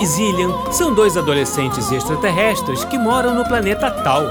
E 0.00 0.06
Zillian 0.06 0.52
são 0.70 0.94
dois 0.94 1.16
adolescentes 1.16 1.90
extraterrestres 1.90 2.84
que 2.84 2.96
moram 2.96 3.34
no 3.34 3.44
planeta 3.44 3.90
Tal. 3.90 4.22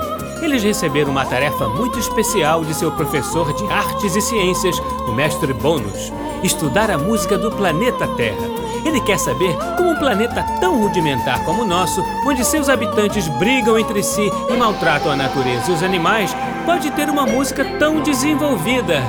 Eles 0.41 0.63
receberam 0.63 1.11
uma 1.11 1.25
tarefa 1.25 1.67
muito 1.67 1.99
especial 1.99 2.63
de 2.63 2.73
seu 2.73 2.89
professor 2.91 3.51
de 3.51 3.65
artes 3.65 4.15
e 4.15 4.21
ciências, 4.21 4.79
o 5.07 5.11
mestre 5.11 5.51
Bônus: 5.51 6.13
estudar 6.41 6.89
a 6.89 6.97
música 6.97 7.37
do 7.37 7.51
planeta 7.51 8.07
Terra. 8.15 8.47
Ele 8.85 9.01
quer 9.01 9.19
saber 9.19 9.57
como 9.75 9.89
um 9.89 9.99
planeta 9.99 10.41
tão 10.61 10.79
rudimentar 10.79 11.43
como 11.43 11.63
o 11.63 11.67
nosso, 11.67 12.01
onde 12.25 12.45
seus 12.45 12.69
habitantes 12.69 13.27
brigam 13.27 13.77
entre 13.77 14.01
si 14.01 14.31
e 14.49 14.53
maltratam 14.53 15.11
a 15.11 15.17
natureza 15.17 15.69
e 15.69 15.73
os 15.73 15.83
animais, 15.83 16.33
pode 16.65 16.89
ter 16.91 17.09
uma 17.09 17.25
música 17.25 17.65
tão 17.77 18.01
desenvolvida. 18.01 19.03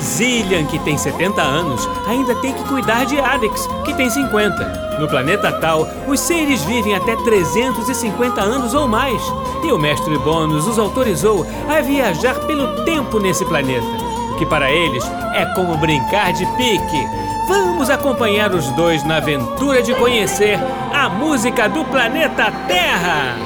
Zillian, 0.00 0.64
que 0.66 0.78
tem 0.78 0.96
70 0.96 1.42
anos, 1.42 1.88
ainda 2.06 2.36
tem 2.36 2.52
que 2.52 2.62
cuidar 2.68 3.04
de 3.04 3.18
Adix, 3.18 3.66
que 3.84 3.94
tem 3.94 4.08
50. 4.08 4.87
No 4.98 5.06
planeta 5.06 5.52
Tal, 5.52 5.88
os 6.08 6.18
seres 6.18 6.64
vivem 6.64 6.94
até 6.94 7.14
350 7.14 8.40
anos 8.40 8.74
ou 8.74 8.88
mais, 8.88 9.22
e 9.62 9.70
o 9.70 9.78
mestre 9.78 10.18
Bônus 10.18 10.66
os 10.66 10.78
autorizou 10.78 11.46
a 11.68 11.80
viajar 11.80 12.34
pelo 12.46 12.84
tempo 12.84 13.20
nesse 13.20 13.44
planeta, 13.44 13.86
o 14.32 14.36
que 14.36 14.44
para 14.44 14.70
eles 14.70 15.04
é 15.34 15.46
como 15.54 15.76
brincar 15.76 16.32
de 16.32 16.44
pique. 16.56 17.06
Vamos 17.46 17.88
acompanhar 17.88 18.52
os 18.52 18.68
dois 18.72 19.04
na 19.04 19.18
aventura 19.18 19.82
de 19.82 19.94
conhecer 19.94 20.58
a 20.92 21.08
música 21.08 21.68
do 21.68 21.84
planeta 21.84 22.52
Terra! 22.66 23.36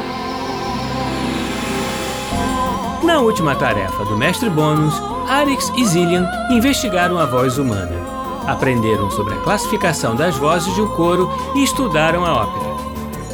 Na 3.05 3.19
última 3.19 3.55
tarefa 3.55 4.05
do 4.07 4.17
mestre 4.17 4.49
Bônus, 4.49 4.95
Arix 5.29 5.71
e 5.77 5.85
Zillian 5.85 6.27
investigaram 6.51 7.19
a 7.19 7.27
voz 7.27 7.59
humana. 7.59 8.22
Aprenderam 8.47 9.11
sobre 9.11 9.35
a 9.35 9.39
classificação 9.39 10.17
das 10.17 10.37
vozes 10.37 10.75
de 10.75 10.81
um 10.81 10.89
coro 10.89 11.31
e 11.55 11.63
estudaram 11.63 12.25
a 12.25 12.43
ópera. 12.43 12.73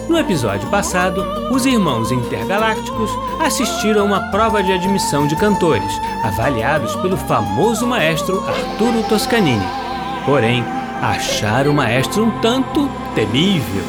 No 0.09 0.19
episódio 0.19 0.69
passado, 0.71 1.23
os 1.51 1.67
irmãos 1.67 2.11
intergalácticos 2.11 3.11
assistiram 3.41 4.01
a 4.01 4.05
uma 4.05 4.31
prova 4.31 4.63
de 4.63 4.73
admissão 4.73 5.27
de 5.27 5.37
cantores, 5.37 5.93
avaliados 6.23 6.97
pelo 6.97 7.17
famoso 7.17 7.87
maestro 7.87 8.43
Arturo 8.49 9.03
Toscanini. 9.09 9.67
Porém, 10.25 10.65
acharam 11.03 11.73
o 11.73 11.75
maestro 11.75 12.25
um 12.25 12.41
tanto 12.41 12.89
temível. 13.15 13.85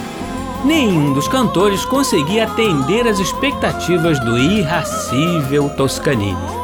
Nenhum 0.65 1.13
dos 1.13 1.27
cantores 1.29 1.85
conseguia 1.85 2.43
atender 2.43 3.07
às 3.07 3.19
expectativas 3.19 4.19
do 4.19 4.37
irracível 4.37 5.69
Toscanini. 5.69 6.58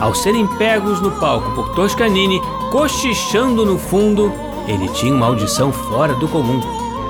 Ao 0.00 0.14
serem 0.14 0.46
pegos 0.46 0.98
no 1.02 1.10
palco 1.12 1.50
por 1.54 1.74
Toscanini, 1.74 2.40
cochichando 2.72 3.66
no 3.66 3.78
fundo, 3.78 4.32
ele 4.66 4.88
tinha 4.88 5.14
uma 5.14 5.26
audição 5.26 5.70
fora 5.70 6.14
do 6.14 6.26
comum. 6.26 6.60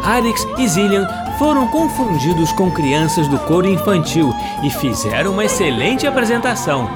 Arix 0.02 0.44
e 0.58 0.66
Zillian 0.66 1.06
foram 1.38 1.69
confundidos 1.69 2.50
com 2.52 2.69
crianças 2.72 3.28
do 3.28 3.38
coro 3.38 3.69
infantil 3.69 4.34
e 4.64 4.70
fizeram 4.70 5.32
uma 5.32 5.44
excelente 5.44 6.05
apresentação. 6.05 6.91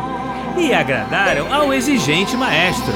E 0.57 0.75
agradaram 0.75 1.53
ao 1.55 1.73
exigente 1.73 2.37
maestro. 2.37 2.93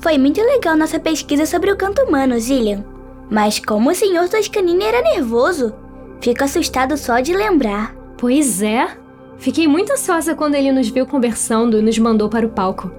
Foi 0.00 0.18
muito 0.18 0.40
legal 0.40 0.76
nossa 0.76 1.00
pesquisa 1.00 1.46
sobre 1.46 1.72
o 1.72 1.76
canto 1.76 2.02
humano, 2.02 2.38
Zillian. 2.38 2.84
Mas 3.30 3.58
como 3.58 3.90
o 3.90 3.94
senhor 3.94 4.28
Toscanini 4.28 4.84
era 4.84 5.02
nervoso, 5.02 5.74
Fico 6.20 6.44
assustado 6.44 6.96
só 6.96 7.20
de 7.20 7.34
lembrar. 7.34 7.94
Pois 8.18 8.62
é. 8.62 8.88
Fiquei 9.38 9.68
muito 9.68 9.92
ansiosa 9.92 10.34
quando 10.34 10.54
ele 10.54 10.72
nos 10.72 10.88
viu 10.88 11.06
conversando 11.06 11.78
e 11.78 11.82
nos 11.82 11.98
mandou 11.98 12.28
para 12.28 12.46
o 12.46 12.50
palco. 12.50 12.90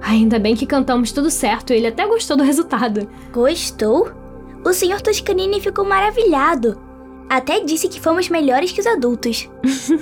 Ainda 0.00 0.38
bem 0.38 0.54
que 0.54 0.66
cantamos 0.66 1.12
tudo 1.12 1.30
certo, 1.30 1.72
ele 1.72 1.86
até 1.86 2.06
gostou 2.06 2.36
do 2.36 2.44
resultado. 2.44 3.08
Gostou? 3.32 4.12
O 4.64 4.72
senhor 4.72 5.00
Toscanini 5.00 5.60
ficou 5.60 5.84
maravilhado. 5.84 6.78
Até 7.28 7.60
disse 7.60 7.88
que 7.88 8.00
fomos 8.00 8.28
melhores 8.28 8.72
que 8.72 8.80
os 8.80 8.86
adultos. 8.86 9.48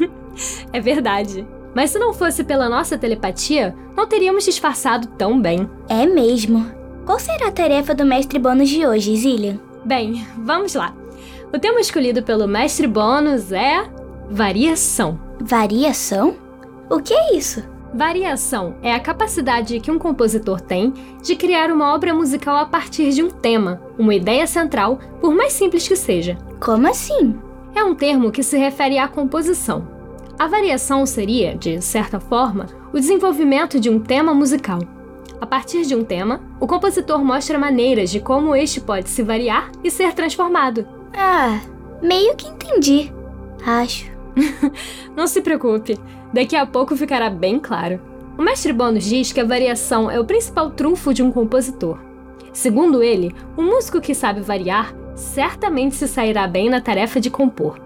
é 0.72 0.80
verdade. 0.80 1.46
Mas 1.74 1.90
se 1.90 1.98
não 1.98 2.14
fosse 2.14 2.42
pela 2.42 2.68
nossa 2.68 2.96
telepatia, 2.96 3.74
não 3.96 4.06
teríamos 4.06 4.44
disfarçado 4.44 5.08
tão 5.08 5.40
bem. 5.40 5.68
É 5.88 6.06
mesmo. 6.06 6.66
Qual 7.04 7.18
será 7.18 7.48
a 7.48 7.52
tarefa 7.52 7.94
do 7.94 8.04
mestre 8.04 8.38
bônus 8.38 8.68
de 8.68 8.86
hoje, 8.86 9.16
Zillian? 9.16 9.60
Bem, 9.84 10.26
vamos 10.38 10.74
lá. 10.74 10.94
O 11.52 11.58
tema 11.58 11.80
escolhido 11.80 12.22
pelo 12.22 12.48
mestre 12.48 12.86
bônus 12.88 13.52
é 13.52 13.88
variação. 14.28 15.18
Variação? 15.40 16.36
O 16.90 17.00
que 17.00 17.14
é 17.14 17.36
isso? 17.36 17.62
Variação 17.94 18.74
é 18.82 18.92
a 18.92 19.00
capacidade 19.00 19.78
que 19.78 19.90
um 19.90 19.98
compositor 19.98 20.60
tem 20.60 20.92
de 21.22 21.36
criar 21.36 21.70
uma 21.70 21.94
obra 21.94 22.12
musical 22.12 22.56
a 22.56 22.66
partir 22.66 23.10
de 23.12 23.22
um 23.22 23.30
tema, 23.30 23.80
uma 23.96 24.14
ideia 24.14 24.46
central, 24.46 24.98
por 25.20 25.34
mais 25.34 25.52
simples 25.52 25.86
que 25.86 25.94
seja. 25.94 26.36
Como 26.60 26.88
assim? 26.88 27.36
É 27.74 27.82
um 27.84 27.94
termo 27.94 28.32
que 28.32 28.42
se 28.42 28.58
refere 28.58 28.98
à 28.98 29.06
composição. 29.06 29.86
A 30.38 30.48
variação 30.48 31.06
seria, 31.06 31.56
de 31.56 31.80
certa 31.80 32.18
forma, 32.18 32.66
o 32.92 32.98
desenvolvimento 32.98 33.78
de 33.78 33.88
um 33.88 34.00
tema 34.00 34.34
musical. 34.34 34.80
A 35.40 35.46
partir 35.46 35.86
de 35.86 35.94
um 35.94 36.02
tema, 36.02 36.40
o 36.58 36.66
compositor 36.66 37.24
mostra 37.24 37.58
maneiras 37.58 38.10
de 38.10 38.20
como 38.20 38.56
este 38.56 38.80
pode 38.80 39.08
se 39.08 39.22
variar 39.22 39.70
e 39.84 39.90
ser 39.90 40.12
transformado, 40.12 40.95
ah, 41.16 41.60
meio 42.02 42.36
que 42.36 42.46
entendi. 42.46 43.12
Acho. 43.64 44.14
Não 45.16 45.26
se 45.26 45.40
preocupe, 45.40 45.98
daqui 46.32 46.54
a 46.54 46.66
pouco 46.66 46.94
ficará 46.94 47.30
bem 47.30 47.58
claro. 47.58 48.00
O 48.38 48.42
mestre 48.42 48.72
Bônus 48.72 49.04
diz 49.04 49.32
que 49.32 49.40
a 49.40 49.44
variação 49.44 50.10
é 50.10 50.20
o 50.20 50.24
principal 50.24 50.70
trunfo 50.70 51.14
de 51.14 51.22
um 51.22 51.32
compositor. 51.32 51.98
Segundo 52.52 53.02
ele, 53.02 53.34
um 53.56 53.62
músico 53.62 54.00
que 54.00 54.14
sabe 54.14 54.40
variar 54.40 54.94
certamente 55.14 55.96
se 55.96 56.06
sairá 56.06 56.46
bem 56.46 56.68
na 56.68 56.80
tarefa 56.80 57.18
de 57.18 57.30
compor. 57.30 57.80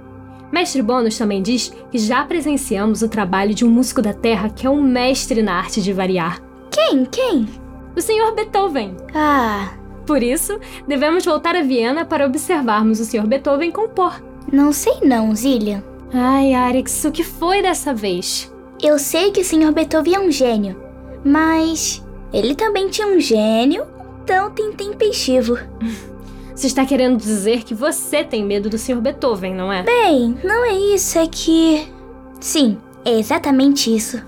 Mestre 0.50 0.82
Bônus 0.82 1.16
também 1.16 1.40
diz 1.40 1.72
que 1.92 1.98
já 1.98 2.24
presenciamos 2.24 3.02
o 3.02 3.08
trabalho 3.08 3.54
de 3.54 3.64
um 3.64 3.70
músico 3.70 4.02
da 4.02 4.12
Terra 4.12 4.50
que 4.50 4.66
é 4.66 4.70
um 4.70 4.82
mestre 4.82 5.42
na 5.42 5.54
arte 5.54 5.80
de 5.80 5.92
variar. 5.92 6.40
Quem? 6.70 7.04
Quem? 7.04 7.48
O 7.96 8.00
senhor 8.00 8.34
Beethoven. 8.34 8.96
Ah, 9.14 9.70
por 10.10 10.24
isso, 10.24 10.58
devemos 10.88 11.24
voltar 11.24 11.54
a 11.54 11.62
Viena 11.62 12.04
para 12.04 12.26
observarmos 12.26 12.98
o 12.98 13.04
Sr. 13.04 13.28
Beethoven 13.28 13.70
compor. 13.70 14.20
Não 14.52 14.72
sei 14.72 14.94
não, 15.04 15.32
Zillian. 15.32 15.84
Ai, 16.12 16.52
Arix, 16.52 17.04
o 17.04 17.12
que 17.12 17.22
foi 17.22 17.62
dessa 17.62 17.94
vez? 17.94 18.52
Eu 18.82 18.98
sei 18.98 19.30
que 19.30 19.40
o 19.40 19.44
Sr. 19.44 19.70
Beethoven 19.72 20.14
é 20.16 20.18
um 20.18 20.28
gênio, 20.28 20.76
mas 21.24 22.04
ele 22.32 22.56
também 22.56 22.88
tinha 22.88 23.06
um 23.06 23.20
gênio 23.20 23.86
tão 24.26 24.52
intempestivo. 24.58 25.56
Você 26.56 26.66
está 26.66 26.84
querendo 26.84 27.16
dizer 27.16 27.62
que 27.62 27.72
você 27.72 28.24
tem 28.24 28.44
medo 28.44 28.68
do 28.68 28.76
Sr. 28.76 29.00
Beethoven, 29.00 29.54
não 29.54 29.72
é? 29.72 29.84
Bem, 29.84 30.36
não 30.42 30.64
é 30.64 30.74
isso, 30.74 31.20
é 31.20 31.26
que. 31.28 31.86
Sim, 32.40 32.78
é 33.04 33.16
exatamente 33.16 33.94
isso. 33.94 34.20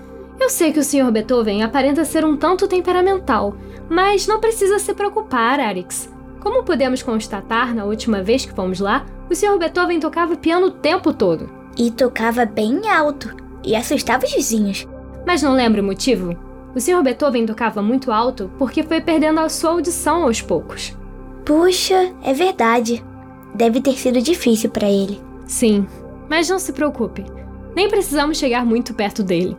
Eu 0.43 0.49
sei 0.49 0.73
que 0.73 0.79
o 0.79 0.83
Sr. 0.83 1.09
Beethoven 1.09 1.63
aparenta 1.63 2.03
ser 2.03 2.25
um 2.25 2.35
tanto 2.35 2.67
temperamental, 2.67 3.55
mas 3.89 4.27
não 4.27 4.41
precisa 4.41 4.77
se 4.77 4.93
preocupar, 4.93 5.57
Arix. 5.57 6.13
Como 6.41 6.65
podemos 6.65 7.01
constatar 7.01 7.73
na 7.73 7.85
última 7.85 8.21
vez 8.21 8.45
que 8.45 8.51
fomos 8.51 8.81
lá, 8.81 9.05
o 9.31 9.33
Sr. 9.33 9.57
Beethoven 9.57 10.01
tocava 10.01 10.35
piano 10.35 10.67
o 10.67 10.71
tempo 10.71 11.13
todo. 11.13 11.49
E 11.77 11.89
tocava 11.89 12.45
bem 12.45 12.89
alto, 12.89 13.33
e 13.63 13.73
assustava 13.73 14.25
os 14.25 14.33
vizinhos. 14.33 14.85
Mas 15.25 15.41
não 15.41 15.53
lembra 15.53 15.81
o 15.81 15.85
motivo? 15.85 16.37
O 16.75 16.81
Sr. 16.81 17.01
Beethoven 17.01 17.45
tocava 17.45 17.81
muito 17.81 18.11
alto 18.11 18.51
porque 18.59 18.83
foi 18.83 18.99
perdendo 18.99 19.39
a 19.39 19.47
sua 19.47 19.71
audição 19.71 20.23
aos 20.23 20.41
poucos. 20.41 20.93
Puxa, 21.45 22.13
é 22.21 22.33
verdade. 22.33 23.01
Deve 23.55 23.79
ter 23.79 23.97
sido 23.97 24.21
difícil 24.21 24.69
para 24.69 24.89
ele. 24.89 25.21
Sim, 25.47 25.87
mas 26.29 26.49
não 26.49 26.59
se 26.59 26.73
preocupe. 26.73 27.23
Nem 27.73 27.87
precisamos 27.87 28.37
chegar 28.37 28.65
muito 28.65 28.93
perto 28.93 29.23
dele. 29.23 29.55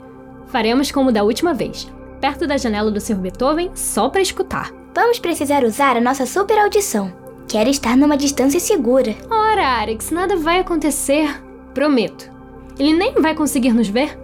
Faremos 0.54 0.92
como 0.92 1.10
da 1.10 1.24
última 1.24 1.52
vez 1.52 1.92
perto 2.20 2.46
da 2.46 2.56
janela 2.56 2.88
do 2.88 3.00
Sr. 3.00 3.16
Beethoven 3.16 3.72
só 3.74 4.08
para 4.08 4.20
escutar. 4.20 4.70
Vamos 4.94 5.18
precisar 5.18 5.64
usar 5.64 5.96
a 5.96 6.00
nossa 6.00 6.26
super 6.26 6.56
audição. 6.56 7.12
Quero 7.48 7.68
estar 7.68 7.96
numa 7.96 8.16
distância 8.16 8.60
segura. 8.60 9.16
Ora, 9.28 9.66
Arix, 9.66 10.12
nada 10.12 10.36
vai 10.36 10.60
acontecer. 10.60 11.42
Prometo. 11.74 12.30
Ele 12.78 12.92
nem 12.92 13.14
vai 13.14 13.34
conseguir 13.34 13.72
nos 13.72 13.88
ver. 13.88 14.16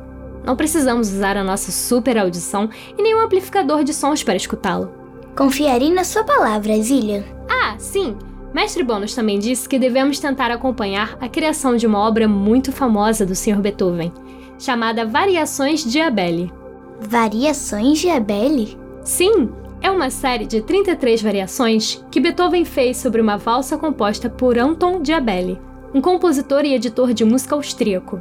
Não 0.44 0.54
precisamos 0.54 1.12
usar 1.12 1.36
a 1.36 1.42
nossa 1.42 1.72
super 1.72 2.16
audição 2.16 2.70
e 2.96 3.02
nenhum 3.02 3.18
amplificador 3.18 3.82
de 3.82 3.92
sons 3.92 4.22
para 4.22 4.36
escutá-lo. 4.36 4.94
Confiarei 5.36 5.92
na 5.92 6.04
sua 6.04 6.22
palavra, 6.22 6.80
Zillian. 6.80 7.24
Ah, 7.50 7.74
sim. 7.76 8.16
Mestre 8.54 8.84
Bônus 8.84 9.16
também 9.16 9.40
disse 9.40 9.68
que 9.68 9.80
devemos 9.80 10.20
tentar 10.20 10.52
acompanhar 10.52 11.18
a 11.20 11.28
criação 11.28 11.76
de 11.76 11.88
uma 11.88 11.98
obra 11.98 12.28
muito 12.28 12.70
famosa 12.70 13.26
do 13.26 13.34
Sr. 13.34 13.60
Beethoven, 13.60 14.12
chamada 14.60 15.06
Variações 15.06 15.82
de 15.82 15.98
Abele. 16.00 16.52
Variações 17.00 17.98
de 17.98 18.10
Abele? 18.10 18.78
Sim, 19.02 19.48
é 19.80 19.90
uma 19.90 20.10
série 20.10 20.44
de 20.44 20.60
33 20.60 21.22
variações 21.22 22.04
que 22.10 22.20
Beethoven 22.20 22.66
fez 22.66 22.98
sobre 22.98 23.22
uma 23.22 23.38
valsa 23.38 23.78
composta 23.78 24.28
por 24.28 24.58
Anton 24.58 25.00
de 25.00 25.14
Abele, 25.14 25.58
um 25.94 26.00
compositor 26.02 26.64
e 26.66 26.74
editor 26.74 27.14
de 27.14 27.24
música 27.24 27.54
austríaco. 27.54 28.20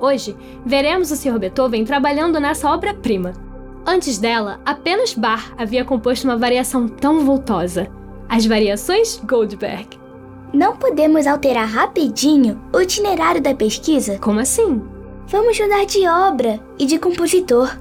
Hoje, 0.00 0.36
veremos 0.64 1.10
o 1.10 1.16
Sr. 1.16 1.40
Beethoven 1.40 1.84
trabalhando 1.84 2.38
nessa 2.38 2.70
obra-prima. 2.70 3.32
Antes 3.84 4.16
dela, 4.16 4.60
apenas 4.64 5.12
Bach 5.12 5.52
havia 5.58 5.84
composto 5.84 6.26
uma 6.26 6.36
variação 6.36 6.86
tão 6.86 7.20
voltosa: 7.24 7.88
as 8.28 8.46
variações 8.46 9.20
Goldberg. 9.26 9.88
Não 10.52 10.76
podemos 10.76 11.26
alterar 11.26 11.66
rapidinho 11.66 12.60
o 12.72 12.80
itinerário 12.80 13.42
da 13.42 13.52
pesquisa? 13.54 14.18
Como 14.20 14.38
assim? 14.38 14.93
Vamos 15.26 15.58
mudar 15.58 15.84
de 15.84 16.06
obra 16.06 16.60
e 16.78 16.86
de 16.86 16.98
compositor. 16.98 17.76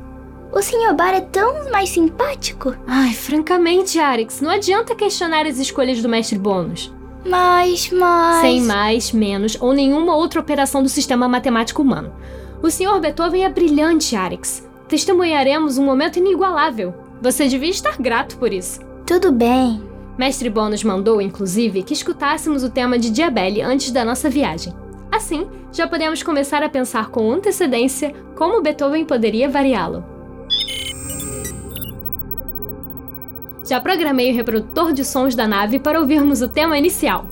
O 0.52 0.62
Sr. 0.62 0.94
Bar 0.96 1.14
é 1.14 1.22
tão 1.22 1.72
mais 1.72 1.90
simpático. 1.90 2.76
Ai, 2.88 3.14
francamente, 3.14 4.00
Arix, 4.00 4.40
não 4.40 4.52
adianta 4.52 4.96
questionar 4.96 5.46
as 5.46 5.58
escolhas 5.58 6.02
do 6.02 6.08
mestre 6.08 6.38
Bônus. 6.38 6.94
Mas, 7.26 7.90
mas. 7.92 8.42
Sem 8.42 8.62
mais, 8.62 9.12
menos 9.12 9.58
ou 9.60 9.74
nenhuma 9.74 10.16
outra 10.16 10.40
operação 10.40 10.84
do 10.84 10.90
sistema 10.90 11.28
matemático 11.28 11.82
humano. 11.82 12.14
O 12.62 12.70
Sr. 12.70 13.00
Beethoven 13.00 13.46
é 13.46 13.50
brilhante, 13.50 14.16
Arix. 14.16 14.68
Testemunharemos 14.88 15.78
um 15.78 15.86
momento 15.86 16.20
inigualável. 16.20 16.94
Você 17.22 17.48
devia 17.48 17.70
estar 17.70 17.98
grato 17.98 18.38
por 18.38 18.54
isso. 18.54 18.80
Tudo 19.06 19.32
bem. 19.32 19.84
Mestre 20.18 20.50
Bônus 20.50 20.84
mandou, 20.84 21.20
inclusive, 21.20 21.84
que 21.84 21.94
escutássemos 21.94 22.64
o 22.64 22.70
tema 22.70 23.00
de 23.00 23.10
Diabelli 23.10 23.62
antes 23.62 23.92
da 23.92 24.06
nossa 24.06 24.30
viagem. 24.30 24.74
Assim, 25.14 25.48
já 25.72 25.88
podemos 25.88 26.24
começar 26.24 26.64
a 26.64 26.70
pensar 26.70 27.10
com 27.10 27.32
antecedência 27.32 28.12
como 28.36 28.64
Beethoven 28.64 29.06
poderia 29.06 29.48
variá-lo. 29.48 30.04
Já 33.64 33.80
programei 33.80 34.32
o 34.32 34.36
reprodutor 34.36 34.92
de 34.92 35.06
sons 35.06 35.36
da 35.36 35.48
nave 35.48 35.78
para 35.78 36.00
ouvirmos 36.00 36.42
o 36.42 36.48
tema 36.48 36.80
inicial. 36.80 37.28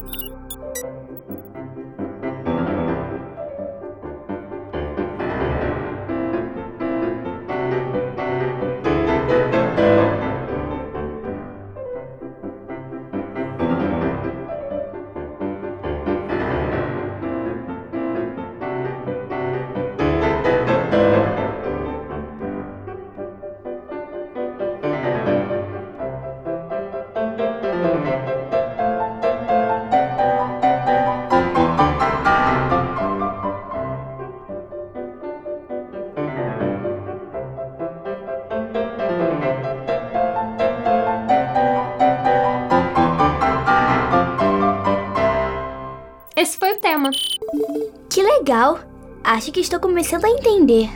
Legal! 48.51 48.79
Acho 49.23 49.49
que 49.51 49.61
estou 49.61 49.79
começando 49.79 50.25
a 50.25 50.29
entender. 50.29 50.89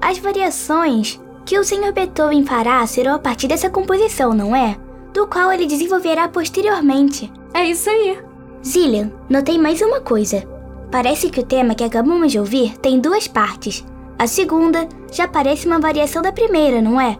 As 0.00 0.18
variações 0.18 1.20
que 1.44 1.58
o 1.58 1.64
Sr. 1.64 1.92
Beethoven 1.92 2.46
fará 2.46 2.86
serão 2.86 3.14
a 3.14 3.18
partir 3.18 3.48
dessa 3.48 3.68
composição, 3.68 4.32
não 4.32 4.56
é? 4.56 4.78
Do 5.12 5.26
qual 5.26 5.52
ele 5.52 5.66
desenvolverá 5.66 6.26
posteriormente. 6.28 7.30
É 7.52 7.66
isso 7.66 7.90
aí. 7.90 8.18
Zillian, 8.64 9.12
notei 9.28 9.58
mais 9.58 9.82
uma 9.82 10.00
coisa. 10.00 10.42
Parece 10.90 11.28
que 11.28 11.40
o 11.40 11.44
tema 11.44 11.74
que 11.74 11.84
acabamos 11.84 12.32
de 12.32 12.38
ouvir 12.38 12.78
tem 12.78 12.98
duas 12.98 13.28
partes. 13.28 13.84
A 14.18 14.26
segunda 14.26 14.88
já 15.10 15.28
parece 15.28 15.66
uma 15.66 15.80
variação 15.80 16.22
da 16.22 16.32
primeira, 16.32 16.80
não 16.80 16.98
é? 16.98 17.18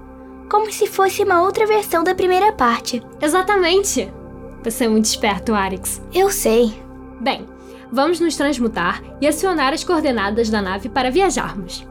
Como 0.51 0.73
se 0.73 0.87
fosse 0.87 1.23
uma 1.23 1.43
outra 1.43 1.67
versão 1.67 2.03
da 2.03 2.15
primeira 2.15 2.53
parte. 2.53 3.03
Exatamente. 3.21 4.11
Você 4.65 4.85
é 4.85 4.89
muito 4.89 5.07
esperto, 5.07 5.53
Arix. 5.53 6.01
Eu 6.15 6.31
sei. 6.31 6.73
Bem, 7.21 7.47
vamos 7.93 8.19
nos 8.19 8.37
transmutar 8.37 9.03
e 9.21 9.29
acionar 9.29 9.73
as 9.73 9.85
coordenadas 9.85 10.49
da 10.49 10.63
nave 10.63 10.89
para 10.89 11.11
viajarmos. 11.11 11.87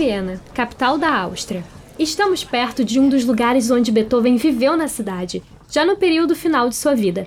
Viena, 0.00 0.40
capital 0.54 0.96
da 0.96 1.14
Áustria. 1.14 1.62
Estamos 1.98 2.42
perto 2.42 2.82
de 2.82 2.98
um 2.98 3.10
dos 3.10 3.22
lugares 3.22 3.70
onde 3.70 3.92
Beethoven 3.92 4.38
viveu 4.38 4.74
na 4.74 4.88
cidade, 4.88 5.42
já 5.70 5.84
no 5.84 5.94
período 5.94 6.34
final 6.34 6.70
de 6.70 6.74
sua 6.74 6.94
vida. 6.94 7.26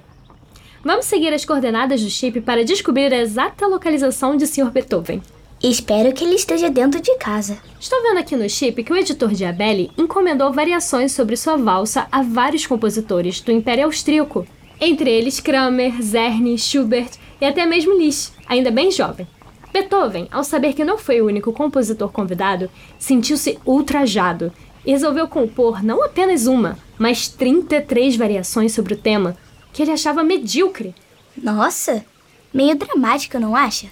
Vamos 0.84 1.06
seguir 1.06 1.32
as 1.32 1.46
coordenadas 1.46 2.02
do 2.02 2.10
chip 2.10 2.42
para 2.42 2.66
descobrir 2.66 3.14
a 3.14 3.22
exata 3.22 3.68
localização 3.68 4.36
de 4.36 4.48
Sr. 4.48 4.72
Beethoven. 4.72 5.22
Espero 5.62 6.12
que 6.14 6.24
ele 6.24 6.34
esteja 6.34 6.68
dentro 6.68 7.00
de 7.00 7.16
casa. 7.20 7.60
Estou 7.80 8.02
vendo 8.02 8.18
aqui 8.18 8.36
no 8.36 8.50
chip 8.50 8.84
que 8.84 8.92
o 8.92 8.98
editor 8.98 9.30
Diabelli 9.30 9.92
encomendou 9.96 10.52
variações 10.52 11.12
sobre 11.12 11.38
sua 11.38 11.58
valsa 11.58 12.08
a 12.12 12.24
vários 12.24 12.66
compositores 12.66 13.40
do 13.40 13.52
Império 13.52 13.86
Austríaco, 13.86 14.48
entre 14.82 15.12
eles 15.12 15.40
Kramer, 15.40 15.94
Czerny, 16.02 16.58
Schubert 16.58 17.12
e 17.40 17.46
até 17.46 17.68
mesmo 17.68 17.96
Liszt, 17.96 18.34
ainda 18.48 18.72
bem 18.72 18.90
jovem. 18.90 19.28
Beethoven, 19.74 20.28
ao 20.32 20.44
saber 20.44 20.74
que 20.74 20.86
não 20.86 21.00
foi 21.00 21.20
o 21.20 21.26
único 21.26 21.52
compositor 21.52 22.12
convidado, 22.12 22.70
sentiu-se 23.00 23.58
ultrajado 23.66 24.54
e 24.86 24.92
resolveu 24.92 25.28
compor 25.28 25.84
não 25.84 26.04
apenas 26.04 26.46
uma, 26.46 26.78
mas 26.96 27.28
33 27.28 28.16
variações 28.16 28.72
sobre 28.72 28.94
o 28.94 28.98
tema 28.98 29.36
que 29.74 29.82
ele 29.82 29.92
achava 29.92 30.24
medíocre. 30.24 30.94
Nossa, 31.36 32.06
meio 32.54 32.76
dramático, 32.76 33.40
não 33.40 33.56
acha? 33.56 33.88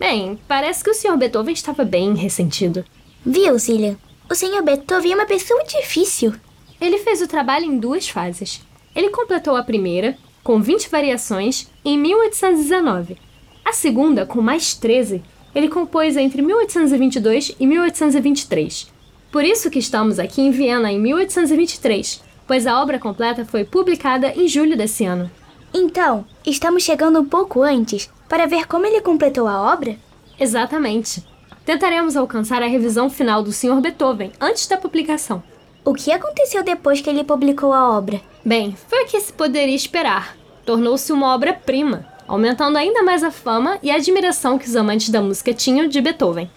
Bem, 0.00 0.38
parece 0.48 0.82
que 0.82 0.88
o 0.88 0.94
Sr. 0.94 1.18
Beethoven 1.18 1.52
estava 1.52 1.84
bem 1.84 2.14
ressentido. 2.14 2.82
Viu, 3.24 3.58
Zillian? 3.58 3.96
O 4.30 4.34
Sr. 4.34 4.62
Beethoven 4.64 5.12
é 5.12 5.16
uma 5.16 5.26
pessoa 5.26 5.62
difícil. 5.64 6.34
Ele 6.80 6.98
fez 6.98 7.20
o 7.20 7.28
trabalho 7.28 7.66
em 7.66 7.78
duas 7.78 8.08
fases. 8.08 8.62
Ele 8.94 9.10
completou 9.10 9.54
a 9.54 9.62
primeira, 9.62 10.16
com 10.42 10.62
20 10.62 10.88
variações, 10.88 11.70
em 11.84 11.98
1819. 11.98 13.18
A 13.66 13.72
segunda, 13.72 14.24
com 14.24 14.40
mais 14.40 14.74
13, 14.74 15.24
ele 15.52 15.68
compôs 15.68 16.16
entre 16.16 16.40
1822 16.40 17.56
e 17.58 17.66
1823. 17.66 18.86
Por 19.32 19.42
isso 19.42 19.68
que 19.68 19.80
estamos 19.80 20.20
aqui 20.20 20.40
em 20.40 20.52
Viena 20.52 20.92
em 20.92 21.00
1823, 21.00 22.22
pois 22.46 22.64
a 22.64 22.80
obra 22.80 23.00
completa 23.00 23.44
foi 23.44 23.64
publicada 23.64 24.32
em 24.36 24.46
julho 24.46 24.76
desse 24.76 25.04
ano. 25.04 25.28
Então, 25.74 26.24
estamos 26.46 26.84
chegando 26.84 27.18
um 27.18 27.24
pouco 27.24 27.60
antes 27.60 28.08
para 28.28 28.46
ver 28.46 28.68
como 28.68 28.86
ele 28.86 29.00
completou 29.00 29.48
a 29.48 29.60
obra? 29.60 29.96
Exatamente. 30.38 31.26
Tentaremos 31.64 32.16
alcançar 32.16 32.62
a 32.62 32.68
revisão 32.68 33.10
final 33.10 33.42
do 33.42 33.50
Sr. 33.50 33.80
Beethoven 33.80 34.30
antes 34.40 34.68
da 34.68 34.76
publicação. 34.76 35.42
O 35.84 35.92
que 35.92 36.12
aconteceu 36.12 36.62
depois 36.62 37.00
que 37.00 37.10
ele 37.10 37.24
publicou 37.24 37.72
a 37.72 37.90
obra? 37.98 38.20
Bem, 38.44 38.76
foi 38.86 39.02
o 39.02 39.06
que 39.08 39.20
se 39.20 39.32
poderia 39.32 39.74
esperar. 39.74 40.36
Tornou-se 40.64 41.12
uma 41.12 41.34
obra-prima, 41.34 42.06
aumentando 42.26 42.76
ainda 42.76 43.02
mais 43.02 43.22
a 43.22 43.30
fama 43.30 43.78
e 43.82 43.90
a 43.90 43.96
admiração 43.96 44.58
que 44.58 44.66
os 44.66 44.76
amantes 44.76 45.08
da 45.10 45.20
música 45.20 45.52
tinham 45.54 45.88
de 45.88 46.00
Beethoven. 46.00 46.50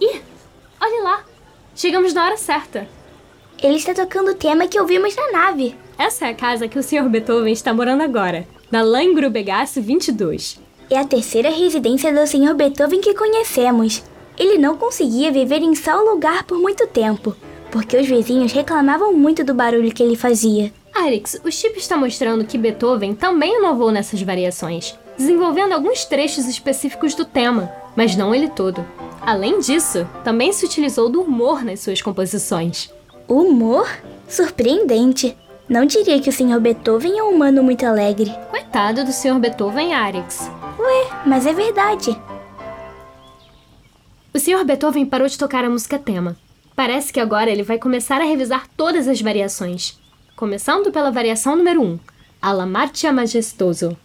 Ih, 0.00 0.20
olhe 0.80 1.02
lá! 1.02 1.24
Chegamos 1.74 2.14
na 2.14 2.24
hora 2.24 2.36
certa. 2.36 2.86
Ele 3.62 3.76
está 3.76 3.94
tocando 3.94 4.30
o 4.30 4.34
tema 4.34 4.66
que 4.68 4.78
ouvimos 4.78 5.16
na 5.16 5.32
nave. 5.32 5.74
Essa 5.98 6.26
é 6.26 6.30
a 6.30 6.34
casa 6.34 6.68
que 6.68 6.78
o 6.78 6.82
Sr. 6.82 7.08
Beethoven 7.08 7.52
está 7.52 7.72
morando 7.72 8.02
agora, 8.02 8.46
na 8.70 8.82
Langrubegasse 8.82 9.80
22. 9.80 10.60
É 10.90 10.98
a 10.98 11.04
terceira 11.04 11.50
residência 11.50 12.12
do 12.12 12.26
Sr. 12.26 12.54
Beethoven 12.54 13.00
que 13.00 13.14
conhecemos. 13.14 14.02
Ele 14.38 14.58
não 14.58 14.76
conseguia 14.76 15.32
viver 15.32 15.62
em 15.62 15.74
só 15.74 16.00
lugar 16.02 16.44
por 16.44 16.58
muito 16.58 16.86
tempo, 16.86 17.34
porque 17.70 17.96
os 17.96 18.06
vizinhos 18.06 18.52
reclamavam 18.52 19.12
muito 19.12 19.42
do 19.44 19.54
barulho 19.54 19.92
que 19.92 20.02
ele 20.02 20.16
fazia. 20.16 20.72
Arix, 20.94 21.40
o 21.44 21.50
chip 21.50 21.76
está 21.76 21.96
mostrando 21.96 22.44
que 22.44 22.56
Beethoven 22.56 23.14
também 23.14 23.58
inovou 23.58 23.90
nessas 23.90 24.22
variações, 24.22 24.96
desenvolvendo 25.18 25.72
alguns 25.72 26.04
trechos 26.04 26.46
específicos 26.46 27.14
do 27.14 27.24
tema, 27.24 27.70
mas 27.96 28.14
não 28.14 28.32
ele 28.32 28.48
todo. 28.48 28.86
Além 29.20 29.58
disso, 29.58 30.08
também 30.22 30.52
se 30.52 30.64
utilizou 30.64 31.08
do 31.08 31.22
humor 31.22 31.64
nas 31.64 31.80
suas 31.80 32.00
composições. 32.00 32.90
Humor? 33.26 33.88
Surpreendente. 34.28 35.36
Não 35.68 35.84
diria 35.84 36.20
que 36.20 36.28
o 36.28 36.32
Sr. 36.32 36.60
Beethoven 36.60 37.18
é 37.18 37.24
um 37.24 37.30
humano 37.30 37.62
muito 37.62 37.84
alegre. 37.84 38.32
Coitado 38.50 39.04
do 39.04 39.12
Sr. 39.12 39.38
Beethoven, 39.38 39.94
Arix. 39.94 40.50
Ué, 40.78 41.22
mas 41.26 41.46
é 41.46 41.52
verdade. 41.52 42.16
O 44.32 44.38
Sr. 44.38 44.64
Beethoven 44.64 45.06
parou 45.06 45.26
de 45.26 45.38
tocar 45.38 45.64
a 45.64 45.70
música 45.70 45.98
tema. 45.98 46.36
Parece 46.76 47.12
que 47.12 47.20
agora 47.20 47.50
ele 47.50 47.62
vai 47.62 47.78
começar 47.78 48.20
a 48.20 48.24
revisar 48.24 48.68
todas 48.76 49.08
as 49.08 49.20
variações. 49.20 49.98
Começando 50.36 50.90
pela 50.90 51.12
variação 51.12 51.54
número 51.54 51.80
1, 51.80 52.00
alla 52.42 52.66
marcia 52.66 53.12
majestoso. 53.12 53.96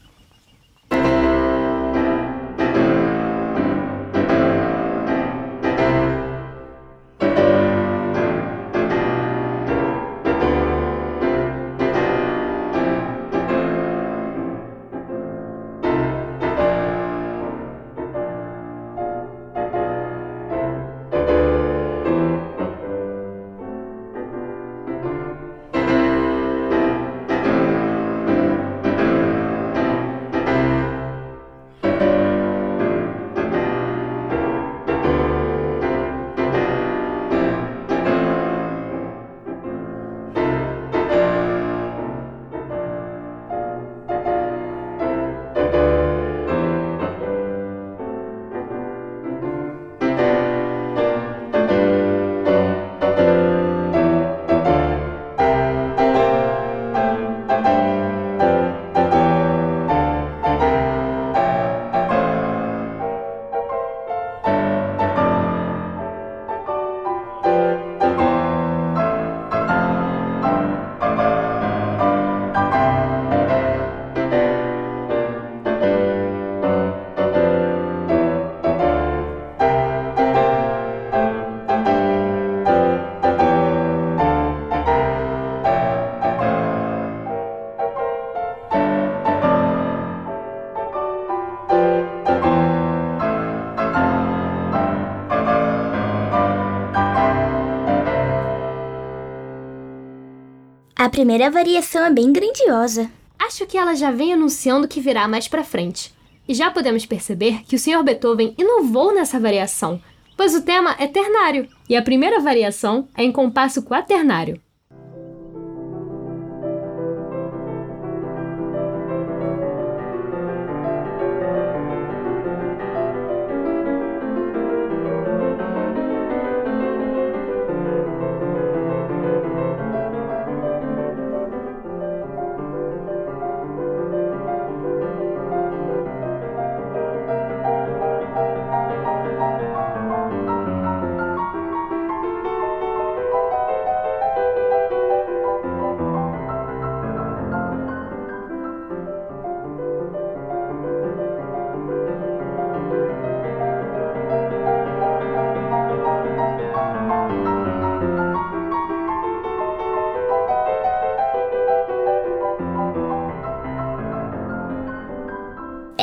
Primeira 101.20 101.52
variação 101.52 102.06
é 102.06 102.10
bem 102.10 102.32
grandiosa. 102.32 103.12
Acho 103.38 103.66
que 103.66 103.78
ela 103.78 103.94
já 103.94 104.10
vem 104.10 104.32
anunciando 104.32 104.88
que 104.88 105.02
virá 105.02 105.28
mais 105.28 105.50
pra 105.50 105.66
frente. 105.66 106.14
E 106.48 106.54
já 106.54 106.72
podemos 106.72 107.06
perceber 107.06 107.62
que 107.66 107.76
o 107.76 107.80
Sr. 107.80 108.02
Beethoven 108.02 108.56
inovou 108.58 109.14
nessa 109.14 109.38
variação, 109.38 110.02
pois 110.38 110.56
o 110.56 110.62
tema 110.62 110.96
é 110.98 111.08
ternário 111.08 111.68
e 111.90 111.98
a 111.98 112.02
primeira 112.02 112.40
variação 112.40 113.10
é 113.18 113.22
em 113.22 113.34
compasso 113.34 113.84
quaternário. 113.84 114.62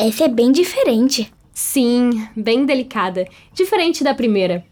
Essa 0.06 0.26
é 0.26 0.28
bem 0.28 0.52
diferente. 0.52 1.32
Sim, 1.52 2.28
bem 2.36 2.64
delicada, 2.64 3.26
diferente 3.52 4.04
da 4.04 4.14
primeira. 4.14 4.64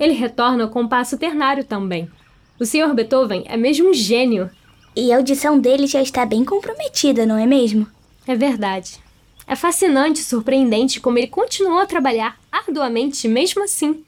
Ele 0.00 0.14
retorna 0.14 0.64
ao 0.64 0.70
compasso 0.70 1.18
ternário 1.18 1.62
também. 1.62 2.10
O 2.58 2.64
Sr. 2.64 2.94
Beethoven 2.94 3.44
é 3.46 3.54
mesmo 3.54 3.90
um 3.90 3.92
gênio. 3.92 4.48
E 4.96 5.12
a 5.12 5.18
audição 5.18 5.60
dele 5.60 5.86
já 5.86 6.00
está 6.00 6.24
bem 6.24 6.42
comprometida, 6.42 7.26
não 7.26 7.36
é 7.36 7.44
mesmo? 7.44 7.86
É 8.26 8.34
verdade. 8.34 8.98
É 9.46 9.54
fascinante 9.54 10.22
e 10.22 10.24
surpreendente 10.24 11.02
como 11.02 11.18
ele 11.18 11.26
continuou 11.26 11.80
a 11.80 11.86
trabalhar 11.86 12.38
arduamente 12.50 13.28
mesmo 13.28 13.64
assim. 13.64 14.02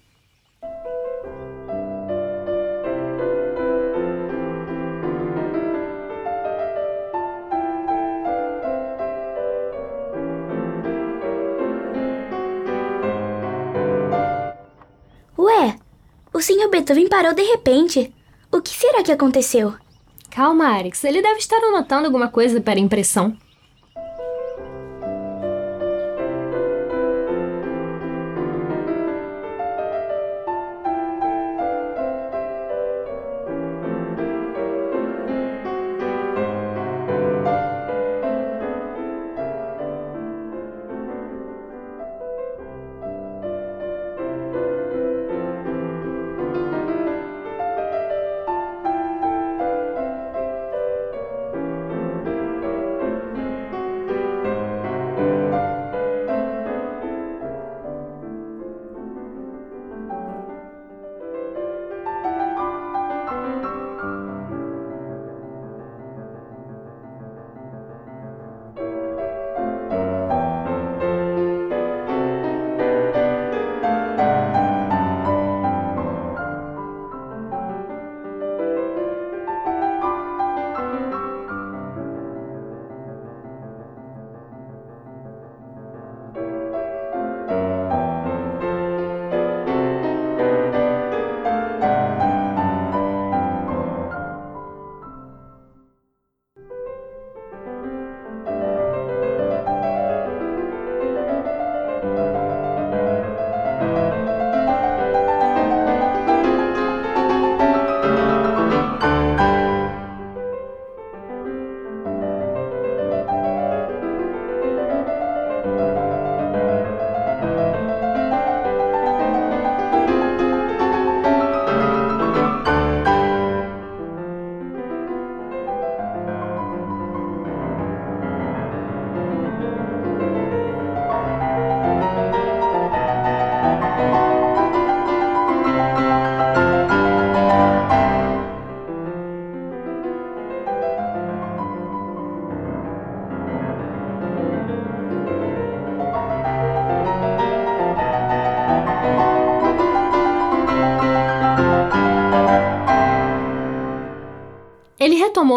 O 16.41 16.43
Sr. 16.43 16.71
Beethoven 16.71 17.07
parou 17.07 17.35
de 17.35 17.43
repente. 17.43 18.11
O 18.51 18.63
que 18.63 18.71
será 18.71 19.03
que 19.03 19.13
aconteceu? 19.13 19.75
Calma, 20.31 20.69
Arix. 20.69 21.05
Ele 21.05 21.21
deve 21.21 21.39
estar 21.39 21.59
anotando 21.59 22.07
alguma 22.07 22.29
coisa 22.29 22.59
para 22.63 22.81
impressão. 22.81 23.37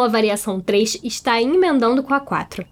A 0.04 0.08
variação 0.08 0.60
3 0.60 1.00
está 1.04 1.42
emendando 1.42 2.04
com 2.04 2.14
a 2.14 2.20
4. 2.20 2.66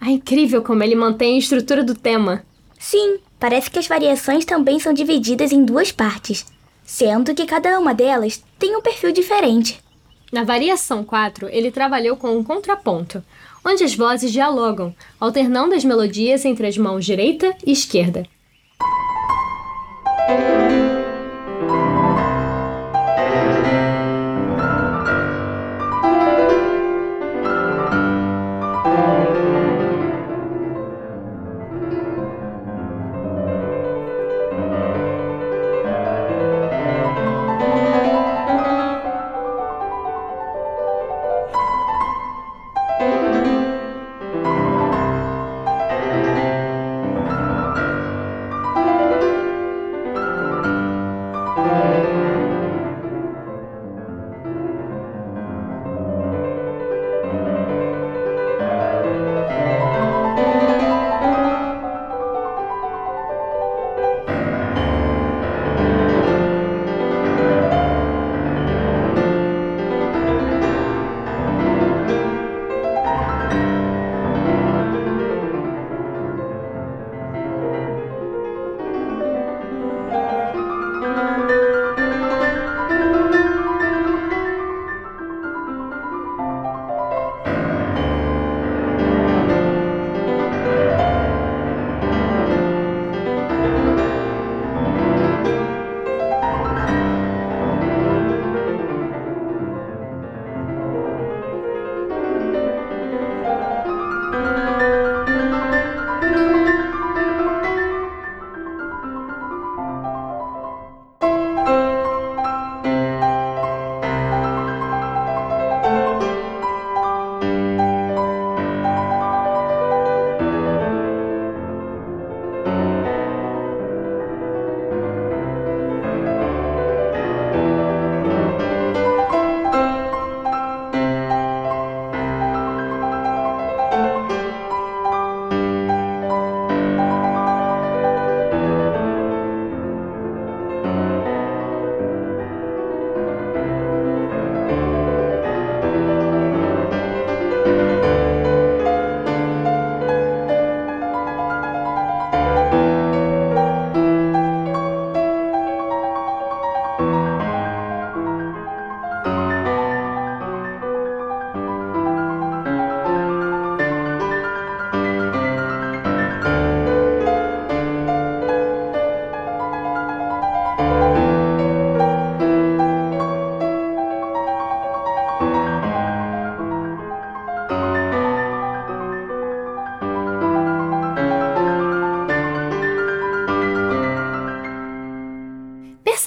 É 0.00 0.10
incrível 0.10 0.62
como 0.62 0.82
ele 0.82 0.94
mantém 0.94 1.36
a 1.36 1.38
estrutura 1.38 1.82
do 1.82 1.94
tema. 1.94 2.44
Sim, 2.78 3.18
parece 3.40 3.70
que 3.70 3.78
as 3.78 3.86
variações 3.86 4.44
também 4.44 4.78
são 4.78 4.92
divididas 4.92 5.52
em 5.52 5.64
duas 5.64 5.90
partes, 5.90 6.44
sendo 6.84 7.34
que 7.34 7.46
cada 7.46 7.78
uma 7.78 7.94
delas 7.94 8.42
tem 8.58 8.76
um 8.76 8.82
perfil 8.82 9.12
diferente. 9.12 9.80
Na 10.30 10.44
variação 10.44 11.04
4, 11.04 11.48
ele 11.50 11.70
trabalhou 11.70 12.16
com 12.16 12.36
um 12.36 12.44
contraponto, 12.44 13.22
onde 13.64 13.84
as 13.84 13.94
vozes 13.94 14.32
dialogam, 14.32 14.94
alternando 15.18 15.74
as 15.74 15.84
melodias 15.84 16.44
entre 16.44 16.66
as 16.66 16.76
mãos 16.76 17.04
direita 17.04 17.56
e 17.64 17.72
esquerda. 17.72 18.24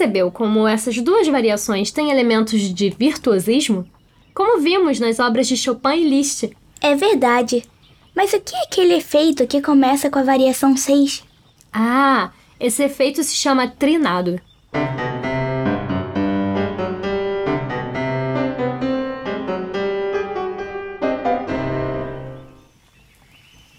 Percebeu 0.08 0.32
como 0.32 0.68
essas 0.68 0.98
duas 1.00 1.28
variações 1.28 1.92
têm 1.92 2.10
elementos 2.10 2.62
de 2.62 2.90
virtuosismo? 2.90 3.86
Como 4.34 4.62
vimos 4.62 5.00
nas 5.00 5.20
obras 5.20 5.48
de 5.48 5.58
Chopin 5.58 5.98
e 5.98 6.10
Liszt. 6.10 6.50
É 6.82 6.96
verdade. 6.96 7.64
Mas 8.16 8.32
o 8.34 8.40
que 8.40 8.56
é 8.56 8.64
aquele 8.64 8.94
efeito 8.96 9.46
que 9.46 9.62
começa 9.62 10.10
com 10.10 10.20
a 10.20 10.24
variação 10.24 10.78
6? 10.78 11.24
Ah, 11.74 12.32
esse 12.60 12.84
efeito 12.84 13.22
se 13.24 13.36
chama 13.36 13.68
trinado. 13.68 14.40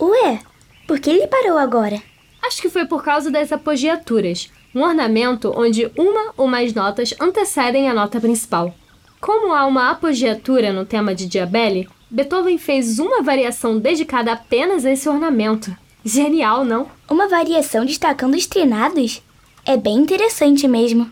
Ué, 0.00 0.40
por 0.86 1.00
que 1.00 1.10
ele 1.10 1.26
parou 1.26 1.56
agora? 1.56 2.00
Acho 2.42 2.62
que 2.62 2.68
foi 2.68 2.86
por 2.86 3.02
causa 3.02 3.30
das 3.30 3.50
apogiaturas, 3.50 4.50
um 4.78 4.82
ornamento 4.84 5.52
onde 5.56 5.90
uma 5.98 6.32
ou 6.36 6.46
mais 6.46 6.72
notas 6.72 7.12
antecedem 7.20 7.88
a 7.88 7.94
nota 7.94 8.20
principal. 8.20 8.72
Como 9.20 9.52
há 9.52 9.66
uma 9.66 9.90
apogiatura 9.90 10.72
no 10.72 10.86
tema 10.86 11.16
de 11.16 11.26
Diabelli, 11.26 11.88
Beethoven 12.08 12.56
fez 12.56 13.00
uma 13.00 13.20
variação 13.20 13.78
dedicada 13.78 14.32
apenas 14.32 14.86
a 14.86 14.92
esse 14.92 15.08
ornamento. 15.08 15.76
Genial, 16.04 16.64
não? 16.64 16.86
Uma 17.10 17.28
variação 17.28 17.84
destacando 17.84 18.34
os 18.34 18.46
trinados? 18.46 19.20
É 19.66 19.76
bem 19.76 19.96
interessante 19.96 20.68
mesmo. 20.68 21.10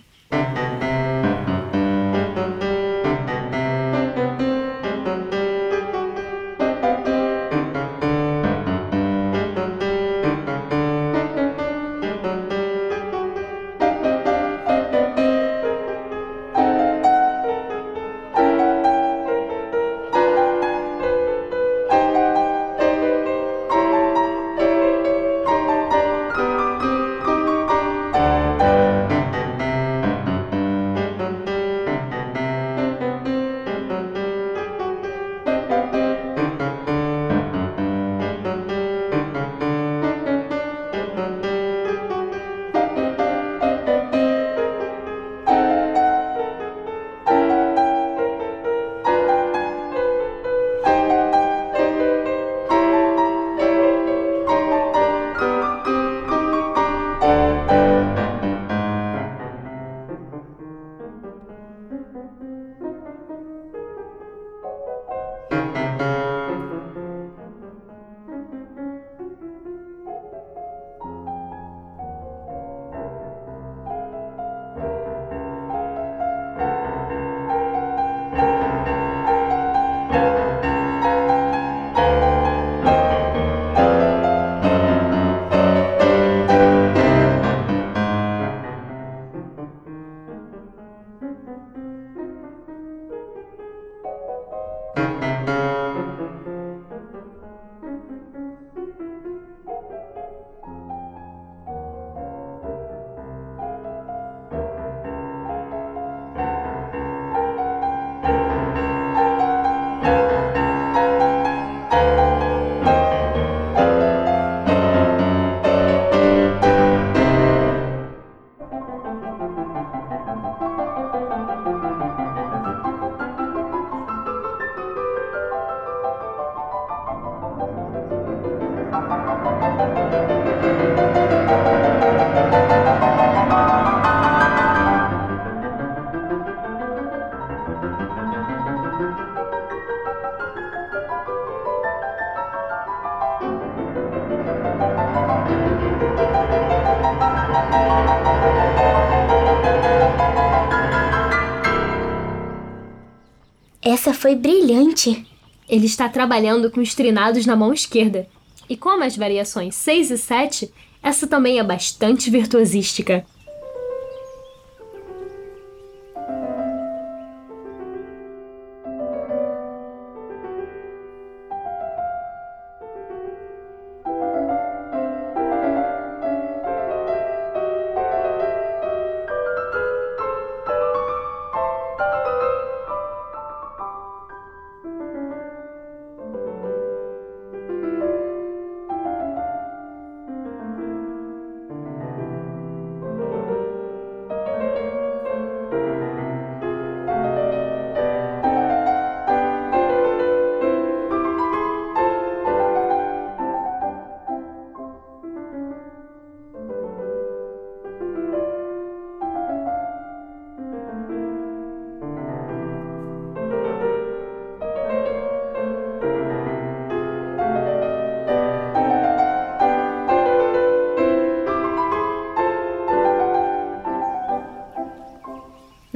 Ele 155.86 155.90
está 155.92 156.08
trabalhando 156.08 156.68
com 156.68 156.80
os 156.80 156.96
trinados 156.96 157.46
na 157.46 157.54
mão 157.54 157.72
esquerda. 157.72 158.26
E 158.68 158.76
como 158.76 159.04
as 159.04 159.16
variações 159.16 159.76
6 159.76 160.10
e 160.10 160.18
7, 160.18 160.72
essa 161.00 161.28
também 161.28 161.60
é 161.60 161.62
bastante 161.62 162.28
virtuosística. 162.28 163.24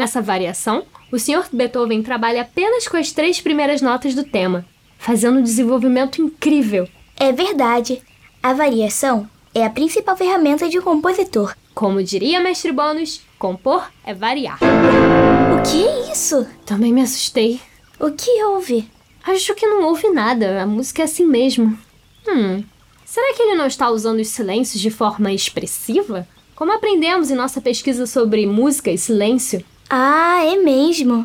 Nessa 0.01 0.23
variação, 0.23 0.87
o 1.13 1.19
Sr. 1.19 1.45
Beethoven 1.53 2.03
trabalha 2.03 2.41
apenas 2.41 2.89
com 2.89 2.97
as 2.97 3.13
três 3.13 3.39
primeiras 3.39 3.83
notas 3.83 4.15
do 4.15 4.25
tema, 4.25 4.65
fazendo 4.99 5.41
um 5.41 5.43
desenvolvimento 5.43 6.23
incrível. 6.23 6.89
É 7.19 7.31
verdade. 7.33 8.01
A 8.43 8.55
variação 8.55 9.29
é 9.55 9.63
a 9.63 9.69
principal 9.69 10.17
ferramenta 10.17 10.71
de 10.71 10.79
um 10.79 10.83
compositor. 10.83 11.55
Como 11.75 12.03
diria 12.03 12.41
Mestre 12.41 12.73
Bônus, 12.73 13.21
compor 13.39 13.93
é 14.03 14.15
variar. 14.15 14.59
O 15.53 15.71
que 15.71 15.87
é 15.87 16.11
isso? 16.11 16.47
Também 16.65 16.95
me 16.95 17.03
assustei. 17.03 17.61
O 17.99 18.11
que 18.11 18.43
houve? 18.43 18.89
Acho 19.23 19.55
que 19.55 19.67
não 19.67 19.85
houve 19.85 20.09
nada, 20.09 20.63
a 20.63 20.67
música 20.67 21.03
é 21.03 21.05
assim 21.05 21.27
mesmo. 21.27 21.79
Hum, 22.27 22.65
será 23.05 23.35
que 23.35 23.43
ele 23.43 23.55
não 23.55 23.67
está 23.67 23.91
usando 23.91 24.21
os 24.21 24.29
silêncios 24.29 24.81
de 24.81 24.91
forma 24.91 25.31
expressiva? 25.31 26.27
Como 26.57 26.73
aprendemos 26.73 27.31
em 27.31 27.35
nossa 27.35 27.61
pesquisa 27.61 28.07
sobre 28.07 28.47
música 28.47 28.91
e 28.91 28.97
silêncio, 28.97 29.63
ah, 29.91 30.45
é 30.45 30.57
mesmo. 30.57 31.25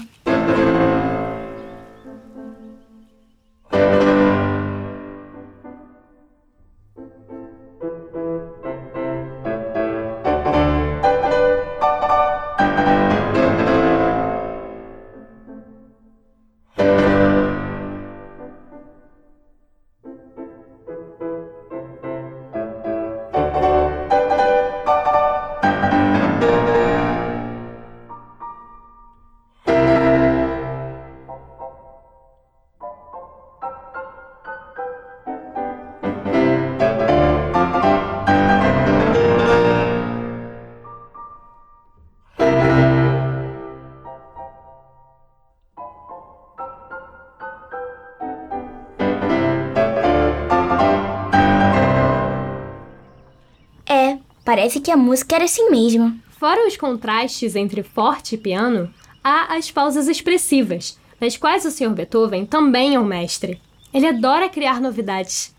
Parece 54.56 54.80
que 54.80 54.90
a 54.90 54.96
música 54.96 55.36
era 55.36 55.44
assim 55.44 55.70
mesmo. 55.70 56.18
Fora 56.30 56.66
os 56.66 56.78
contrastes 56.78 57.58
entre 57.58 57.84
forte 57.84 58.36
e 58.36 58.38
piano, 58.38 58.90
há 59.22 59.54
as 59.54 59.70
pausas 59.70 60.08
expressivas, 60.08 60.98
nas 61.20 61.36
quais 61.36 61.66
o 61.66 61.72
Sr. 61.72 61.90
Beethoven 61.90 62.46
também 62.46 62.96
é 62.96 63.00
um 63.00 63.04
mestre. 63.04 63.62
Ele 63.94 64.08
adora 64.08 64.48
criar 64.48 64.80
novidades. 64.80 65.54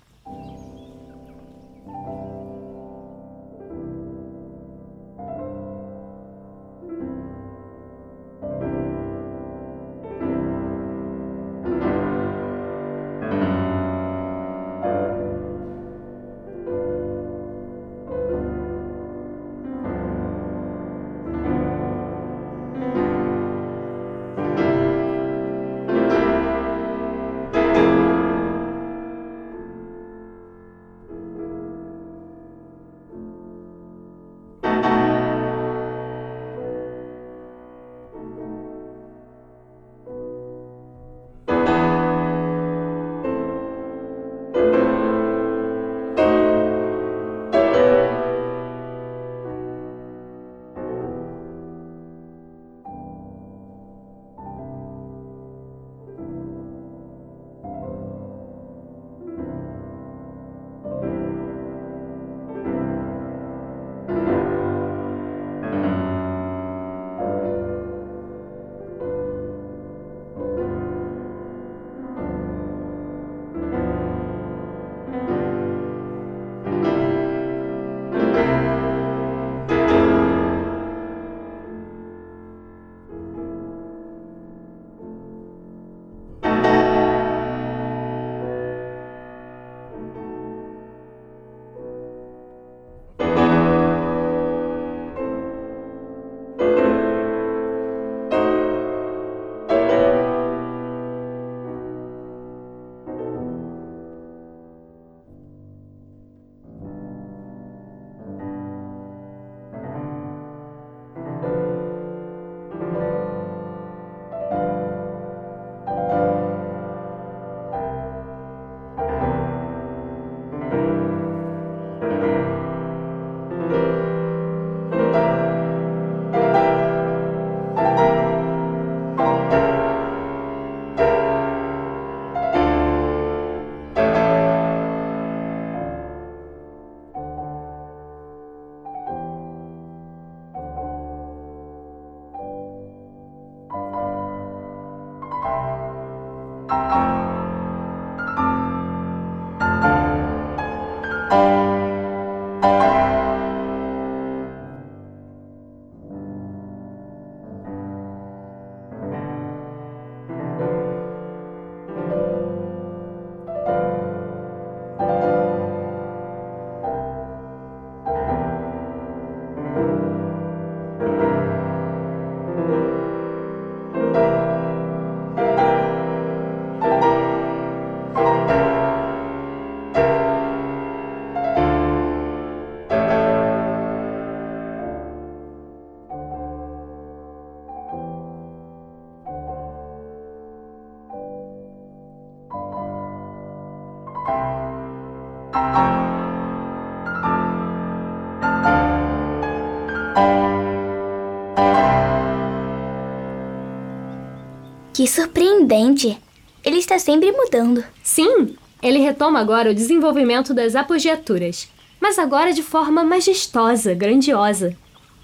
Que 204.97 205.07
surpreendente! 205.07 206.17
Ele 206.65 206.79
está 206.79 206.99
sempre 206.99 207.31
mudando. 207.31 207.85
Sim, 208.03 208.57
ele 208.83 208.99
retoma 208.99 209.39
agora 209.39 209.71
o 209.71 209.75
desenvolvimento 209.75 210.55
das 210.55 210.75
apogiaturas, 210.75 211.69
mas 212.01 212.19
agora 212.19 212.51
de 212.51 212.63
forma 212.63 213.05
majestosa, 213.05 213.93
grandiosa. 213.93 214.75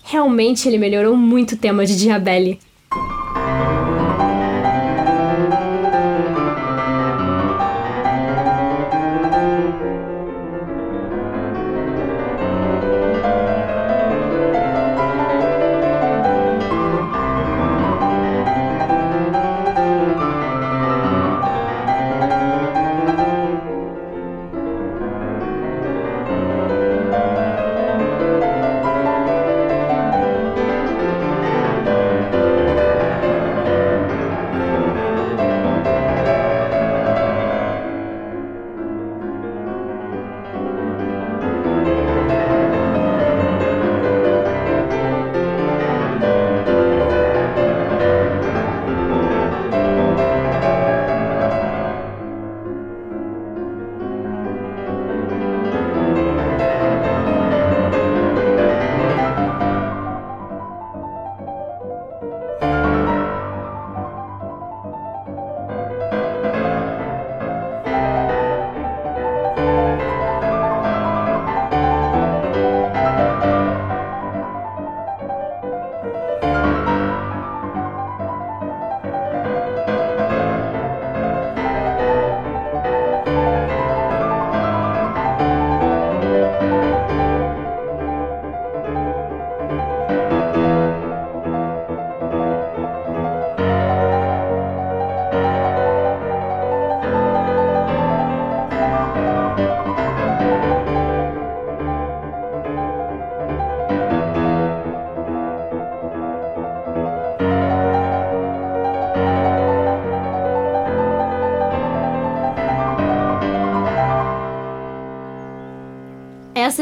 Realmente 0.05 0.69
ele 0.69 0.77
melhorou 0.77 1.17
muito 1.17 1.53
o 1.53 1.57
tema 1.57 1.87
de 1.87 1.97
Diabelli. 1.97 2.61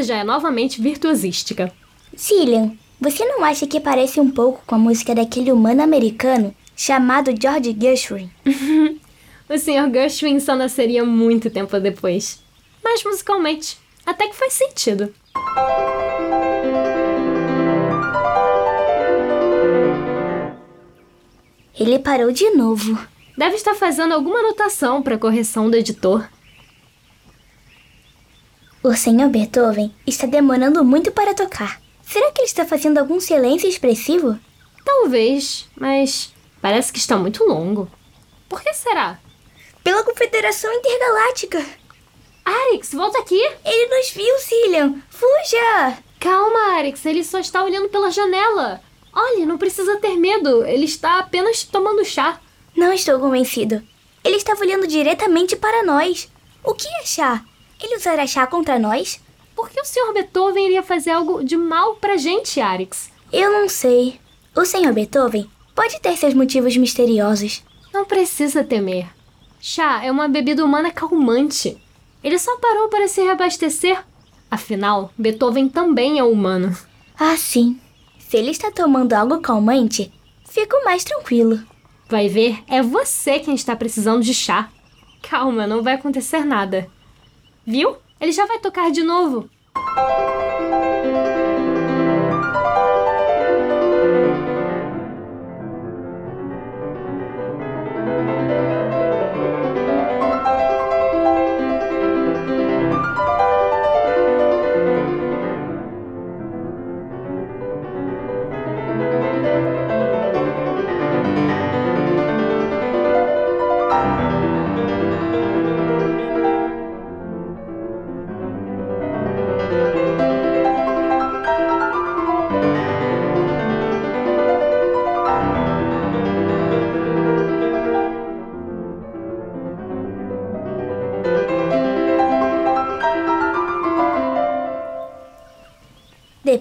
Essa 0.01 0.15
já 0.15 0.17
é 0.17 0.25
novamente 0.25 0.81
virtuosística. 0.81 1.71
Cillian, 2.17 2.73
você 2.99 3.23
não 3.23 3.45
acha 3.45 3.67
que 3.67 3.79
parece 3.79 4.19
um 4.19 4.31
pouco 4.31 4.63
com 4.67 4.75
a 4.75 4.79
música 4.79 5.15
daquele 5.15 5.53
humano 5.53 5.83
americano 5.83 6.55
chamado 6.75 7.35
George 7.39 7.77
Gershwin? 7.79 8.31
o 9.47 9.59
Sr. 9.59 9.93
Gershwin 9.93 10.41
só 10.41 10.57
nasceria 10.57 11.05
muito 11.05 11.51
tempo 11.51 11.79
depois. 11.79 12.43
Mas 12.83 13.05
musicalmente, 13.05 13.77
até 14.07 14.27
que 14.27 14.37
faz 14.37 14.55
sentido. 14.55 15.13
Ele 21.79 21.99
parou 21.99 22.33
de 22.33 22.49
novo. 22.53 22.99
Deve 23.37 23.57
estar 23.57 23.75
fazendo 23.75 24.15
alguma 24.15 24.39
anotação 24.39 25.03
para 25.03 25.19
correção 25.19 25.69
do 25.69 25.77
editor. 25.77 26.27
O 28.83 28.95
Sr. 28.95 29.29
Beethoven 29.29 29.95
está 30.07 30.27
demorando 30.27 30.83
muito 30.83 31.13
para 31.13 31.35
tocar. 31.35 31.83
Será 32.03 32.33
que 32.33 32.41
ele 32.41 32.49
está 32.49 32.65
fazendo 32.65 32.97
algum 32.97 33.21
silêncio 33.21 33.69
expressivo? 33.69 34.39
Talvez, 34.83 35.69
mas 35.77 36.33
parece 36.63 36.91
que 36.91 36.99
está 36.99 37.15
muito 37.19 37.45
longo. 37.45 37.91
Por 38.49 38.63
que 38.63 38.73
será? 38.73 39.19
Pela 39.85 40.03
Confederação 40.03 40.73
Intergaláctica. 40.73 41.63
Arix, 42.43 42.95
volta 42.95 43.19
aqui! 43.19 43.39
Ele 43.65 43.95
nos 43.95 44.11
viu, 44.13 44.39
Cillian! 44.39 44.95
Fuja! 45.11 45.99
Calma, 46.19 46.79
Arix, 46.79 47.05
ele 47.05 47.23
só 47.23 47.39
está 47.39 47.63
olhando 47.63 47.91
pela 47.91 48.11
janela. 48.11 48.81
Olhe, 49.13 49.45
não 49.45 49.59
precisa 49.59 49.99
ter 49.99 50.17
medo, 50.17 50.65
ele 50.65 50.87
está 50.87 51.19
apenas 51.19 51.65
tomando 51.65 52.03
chá. 52.03 52.41
Não 52.75 52.95
estou 52.95 53.21
convencido. 53.21 53.83
Ele 54.25 54.37
estava 54.37 54.61
olhando 54.61 54.87
diretamente 54.87 55.55
para 55.55 55.83
nós. 55.83 56.31
O 56.65 56.73
que 56.73 56.89
é 56.89 57.05
chá? 57.05 57.45
Ele 57.83 57.97
usará 57.97 58.27
chá 58.27 58.47
contra 58.47 58.79
nós? 58.79 59.21
Por 59.55 59.69
que 59.71 59.81
o 59.81 59.85
Sr. 59.85 60.13
Beethoven 60.15 60.67
iria 60.67 60.83
fazer 60.83 61.11
algo 61.11 61.45
de 61.45 61.57
mal 61.57 61.97
pra 61.97 62.17
gente, 62.17 62.61
Arix? 62.61 63.11
Eu 63.33 63.51
não 63.53 63.69
sei. 63.69 64.21
O 64.57 64.65
Sr. 64.65 64.93
Beethoven 64.93 65.49
pode 65.75 66.01
ter 66.01 66.17
seus 66.17 66.35
motivos 66.35 66.77
misteriosos. 66.77 67.63
Não 67.93 68.05
precisa 68.05 68.65
temer. 68.65 69.09
Chá 69.61 70.05
é 70.05 70.11
uma 70.11 70.29
bebida 70.29 70.65
humana 70.65 70.91
calmante. 70.91 71.77
Ele 72.23 72.39
só 72.39 72.57
parou 72.59 72.89
para 72.89 73.09
se 73.09 73.23
reabastecer. 73.23 74.03
Afinal, 74.51 75.13
Beethoven 75.17 75.69
também 75.69 76.19
é 76.19 76.25
humano. 76.25 76.77
Ah, 77.19 77.37
sim. 77.37 77.79
Se 78.19 78.37
ele 78.37 78.51
está 78.51 78.71
tomando 78.71 79.13
algo 79.13 79.41
calmante, 79.41 80.13
fico 80.49 80.83
mais 80.85 81.05
tranquilo. 81.05 81.61
Vai 82.09 82.29
ver, 82.29 82.63
é 82.69 82.83
você 82.83 83.39
quem 83.39 83.55
está 83.55 83.77
precisando 83.77 84.23
de 84.23 84.35
chá. 84.35 84.69
Calma, 85.23 85.67
não 85.67 85.83
vai 85.83 85.95
acontecer 85.95 86.45
nada. 86.45 86.91
Viu? 87.67 87.97
Ele 88.21 88.33
já 88.33 88.47
vai 88.47 88.59
tocar 88.59 88.91
de 88.91 89.03
novo. 89.03 89.49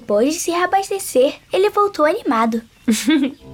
Depois 0.09 0.33
de 0.33 0.39
se 0.39 0.49
reabastecer, 0.49 1.35
ele 1.53 1.69
voltou 1.69 2.03
animado. 2.03 2.63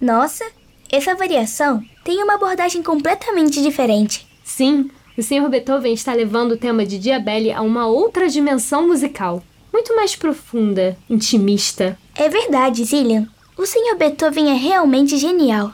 Nossa, 0.00 0.44
essa 0.90 1.14
variação 1.14 1.82
tem 2.04 2.22
uma 2.22 2.34
abordagem 2.34 2.82
completamente 2.82 3.60
diferente. 3.60 4.26
Sim, 4.44 4.90
o 5.16 5.22
Sr. 5.22 5.48
Beethoven 5.48 5.92
está 5.92 6.14
levando 6.14 6.52
o 6.52 6.56
tema 6.56 6.86
de 6.86 6.98
Diabelli 6.98 7.50
a 7.50 7.60
uma 7.60 7.86
outra 7.86 8.28
dimensão 8.28 8.86
musical, 8.86 9.42
muito 9.72 9.94
mais 9.96 10.14
profunda, 10.14 10.96
intimista. 11.10 11.98
É 12.14 12.28
verdade, 12.28 12.84
Zillian. 12.84 13.28
O 13.56 13.66
Sr. 13.66 13.96
Beethoven 13.98 14.50
é 14.50 14.54
realmente 14.54 15.18
genial. 15.18 15.72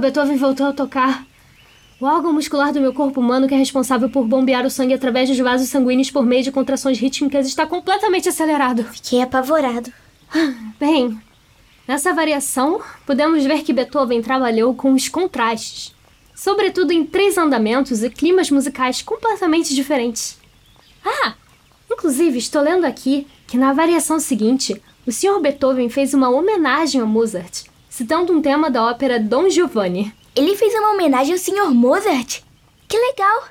Beethoven 0.00 0.36
voltou 0.36 0.66
a 0.66 0.72
tocar. 0.72 1.26
O 2.00 2.04
órgão 2.04 2.32
muscular 2.32 2.72
do 2.72 2.80
meu 2.80 2.92
corpo 2.92 3.20
humano, 3.20 3.46
que 3.46 3.54
é 3.54 3.56
responsável 3.56 4.08
por 4.08 4.26
bombear 4.26 4.66
o 4.66 4.70
sangue 4.70 4.94
através 4.94 5.28
dos 5.28 5.38
vasos 5.38 5.68
sanguíneos 5.68 6.10
por 6.10 6.24
meio 6.24 6.42
de 6.42 6.50
contrações 6.50 6.98
rítmicas, 6.98 7.46
está 7.46 7.64
completamente 7.66 8.28
acelerado. 8.28 8.82
Fiquei 8.84 9.22
apavorado. 9.22 9.92
Bem, 10.80 11.16
nessa 11.86 12.12
variação, 12.12 12.80
podemos 13.06 13.44
ver 13.44 13.62
que 13.62 13.72
Beethoven 13.72 14.20
trabalhou 14.20 14.74
com 14.74 14.92
os 14.94 15.08
contrastes, 15.08 15.94
sobretudo 16.34 16.92
em 16.92 17.06
três 17.06 17.38
andamentos 17.38 18.02
e 18.02 18.10
climas 18.10 18.50
musicais 18.50 19.00
completamente 19.00 19.74
diferentes. 19.74 20.38
Ah, 21.04 21.34
inclusive 21.90 22.38
estou 22.38 22.62
lendo 22.62 22.84
aqui 22.84 23.26
que 23.46 23.56
na 23.56 23.72
variação 23.72 24.18
seguinte, 24.18 24.82
o 25.06 25.12
Sr. 25.12 25.40
Beethoven 25.40 25.88
fez 25.88 26.14
uma 26.14 26.30
homenagem 26.30 27.00
a 27.00 27.04
Mozart, 27.06 27.64
citando 27.92 28.32
um 28.32 28.40
tema 28.40 28.70
da 28.70 28.86
ópera 28.86 29.20
Dom 29.20 29.50
Giovanni. 29.50 30.14
Ele 30.34 30.56
fez 30.56 30.72
uma 30.72 30.92
homenagem 30.92 31.34
ao 31.34 31.38
Sr. 31.38 31.74
Mozart? 31.74 32.42
Que 32.88 32.96
legal! 32.96 33.44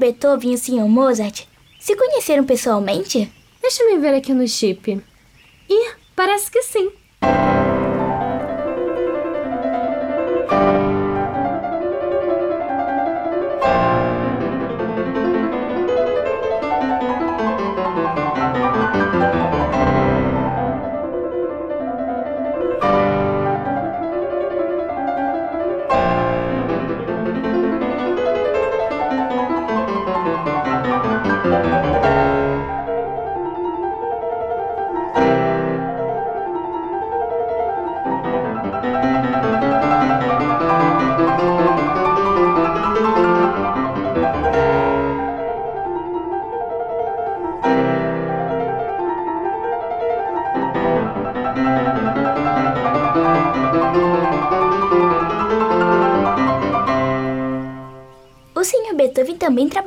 Beethoven 0.00 0.52
e 0.52 0.54
o 0.54 0.58
Sr. 0.58 0.88
Mozart 0.88 1.46
se 1.78 1.94
conheceram 1.94 2.44
pessoalmente? 2.44 3.30
Deixa-me 3.60 3.98
ver 3.98 4.14
aqui 4.14 4.32
no 4.32 4.48
chip. 4.48 5.00
Ih, 5.68 5.90
parece 6.16 6.50
que 6.50 6.62
sim. 6.62 6.90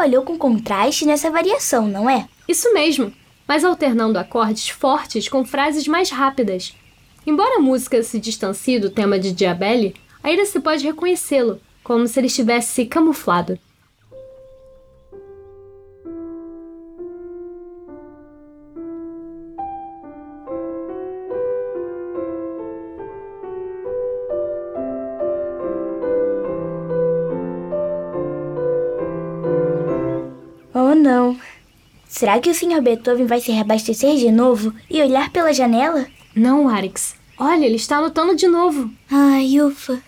Trabalhou 0.04 0.24
com 0.24 0.38
contraste 0.38 1.06
nessa 1.06 1.32
variação, 1.32 1.88
não 1.88 2.10
é? 2.10 2.28
Isso 2.46 2.74
mesmo, 2.74 3.14
mas 3.48 3.64
alternando 3.64 4.20
acordes 4.20 4.68
fortes 4.68 5.30
com 5.30 5.46
frases 5.46 5.88
mais 5.88 6.10
rápidas. 6.10 6.76
Embora 7.26 7.56
a 7.56 7.62
música 7.62 8.04
se 8.04 8.20
distancie 8.20 8.80
do 8.80 8.90
tema 8.90 9.18
de 9.18 9.32
Diabelli, 9.32 9.96
ainda 10.22 10.46
se 10.46 10.60
pode 10.60 10.84
reconhecê-lo, 10.84 11.62
como 11.82 12.06
se 12.06 12.20
ele 12.20 12.28
estivesse 12.28 12.86
camuflado. 12.86 13.58
Será 32.24 32.40
que 32.40 32.50
o 32.50 32.56
Sr. 32.56 32.82
Beethoven 32.82 33.26
vai 33.26 33.42
se 33.42 33.52
reabastecer 33.52 34.16
de 34.16 34.32
novo 34.32 34.74
e 34.90 35.02
olhar 35.02 35.30
pela 35.30 35.52
janela? 35.52 36.08
Não, 36.34 36.70
Arix. 36.70 37.16
Olha, 37.38 37.66
ele 37.66 37.76
está 37.76 37.98
anotando 37.98 38.34
de 38.34 38.48
novo. 38.48 38.90
Ai, 39.12 39.60
ufa. 39.60 40.02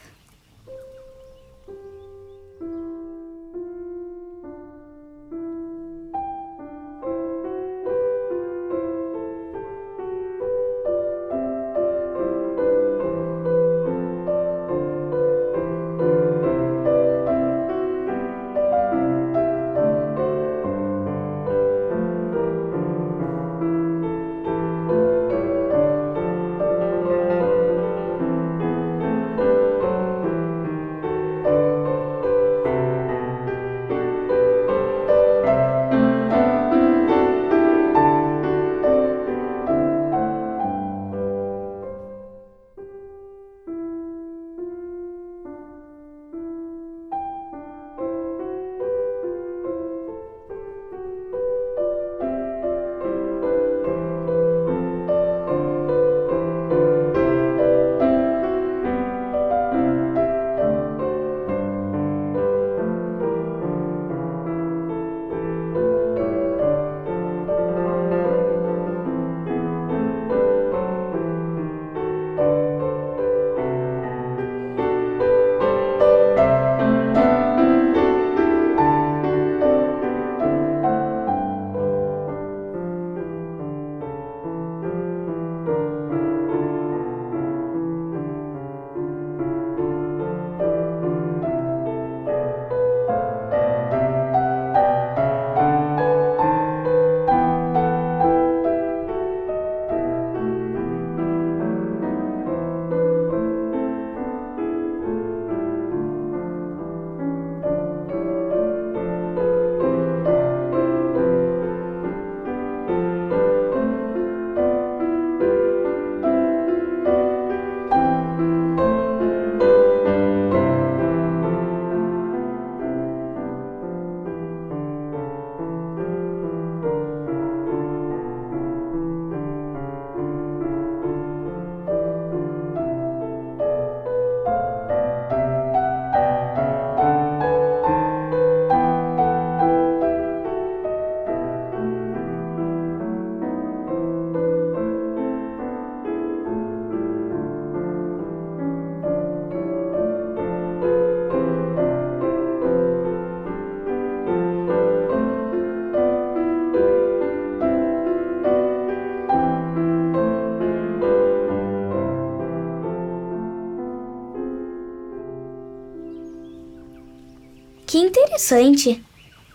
Interessante. 168.36 169.04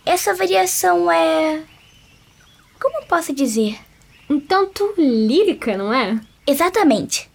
Essa 0.06 0.34
variação 0.34 1.10
é. 1.12 1.62
Como 2.80 3.06
posso 3.06 3.32
dizer? 3.34 3.78
Um 4.28 4.40
tanto 4.40 4.94
lírica, 4.96 5.76
não 5.76 5.92
é? 5.92 6.18
Exatamente. 6.46 7.29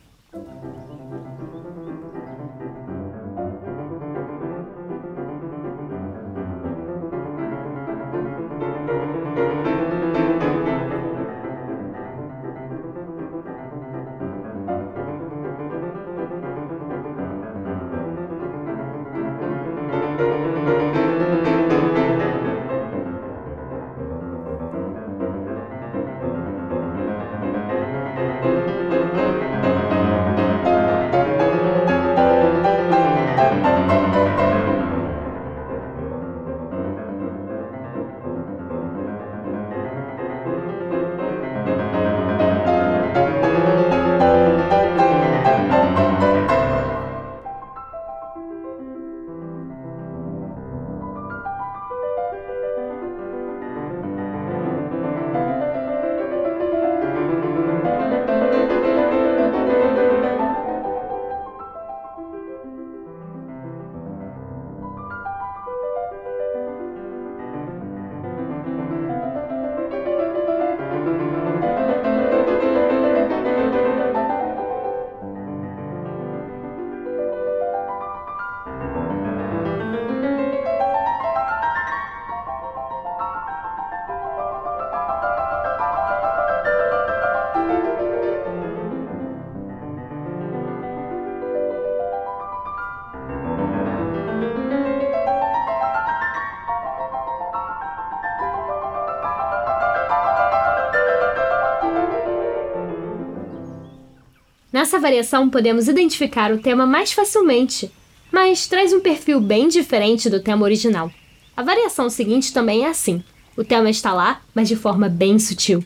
Nessa 104.96 105.08
variação 105.10 105.50
podemos 105.50 105.90
identificar 105.90 106.54
o 106.54 106.58
tema 106.58 106.86
mais 106.86 107.12
facilmente, 107.12 107.92
mas 108.32 108.66
traz 108.66 108.94
um 108.94 109.02
perfil 109.02 109.42
bem 109.42 109.68
diferente 109.68 110.30
do 110.30 110.40
tema 110.40 110.64
original. 110.64 111.12
A 111.56 111.62
variação 111.62 112.10
seguinte 112.10 112.54
também 112.54 112.86
é 112.86 112.88
assim. 112.88 113.22
O 113.58 113.64
tema 113.66 113.90
está 113.90 114.14
lá, 114.14 114.40
mas 114.54 114.70
de 114.70 114.76
forma 114.78 115.10
bem 115.10 115.38
sutil. 115.38 115.84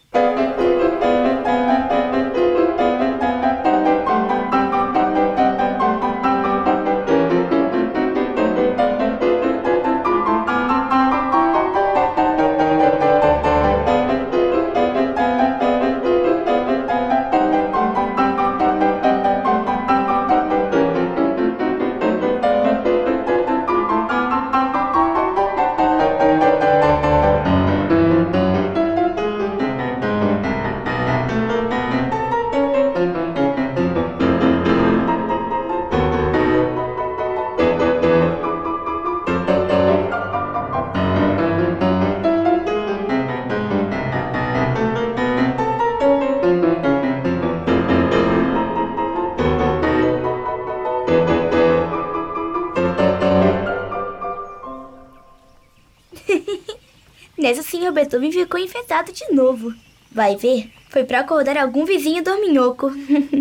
Beethoven 58.00 58.32
ficou 58.32 58.58
enfesado 58.58 59.12
de 59.12 59.30
novo. 59.34 59.74
Vai 60.10 60.38
ver, 60.38 60.72
foi 60.90 61.04
para 61.04 61.20
acordar 61.20 61.58
algum 61.58 61.84
vizinho 61.84 62.24
dorminhoco. 62.24 62.90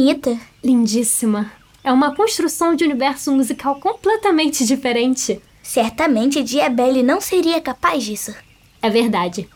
bonita! 0.00 0.40
Lindíssima. 0.64 1.52
É 1.84 1.92
uma 1.92 2.14
construção 2.14 2.74
de 2.74 2.84
universo 2.84 3.30
musical 3.32 3.78
completamente 3.78 4.64
diferente. 4.64 5.38
Certamente 5.62 6.42
Diabelli 6.42 7.02
não 7.02 7.20
seria 7.20 7.60
capaz 7.60 8.02
disso. 8.02 8.34
É 8.80 8.88
verdade. 8.88 9.46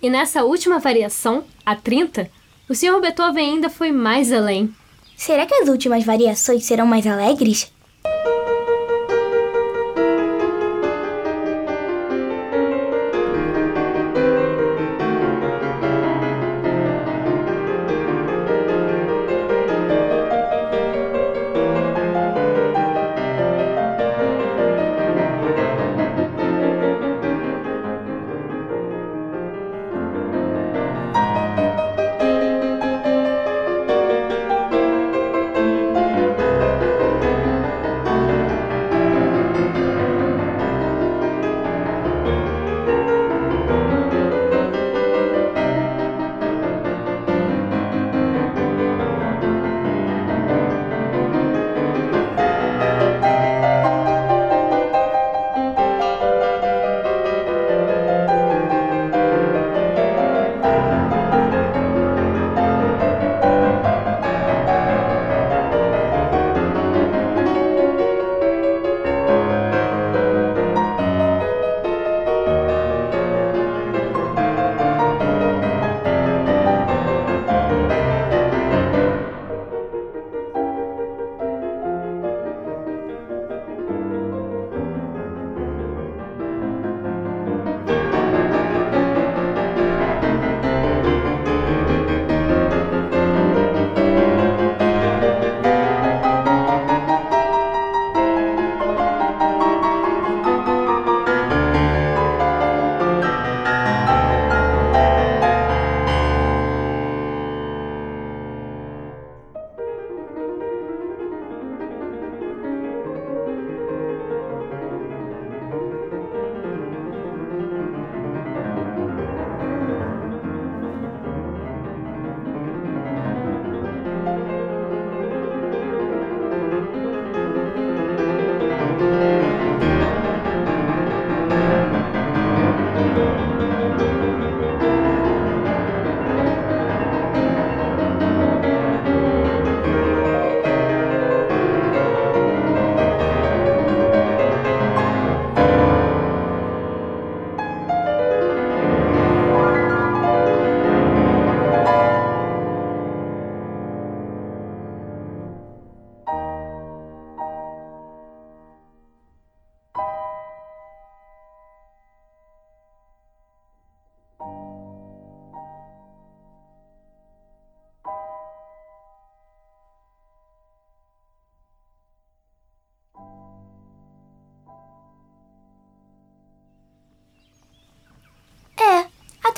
E 0.00 0.08
nessa 0.08 0.42
última 0.42 0.78
variação, 0.78 1.44
a 1.66 1.76
30, 1.76 2.30
o 2.66 2.74
Sr. 2.74 2.98
Beethoven 2.98 3.50
ainda 3.50 3.68
foi 3.68 3.92
mais 3.92 4.32
além. 4.32 4.74
Será 5.18 5.44
que 5.44 5.52
as 5.52 5.68
últimas 5.68 6.02
variações 6.02 6.64
serão 6.64 6.86
mais 6.86 7.06
alegres? 7.06 7.70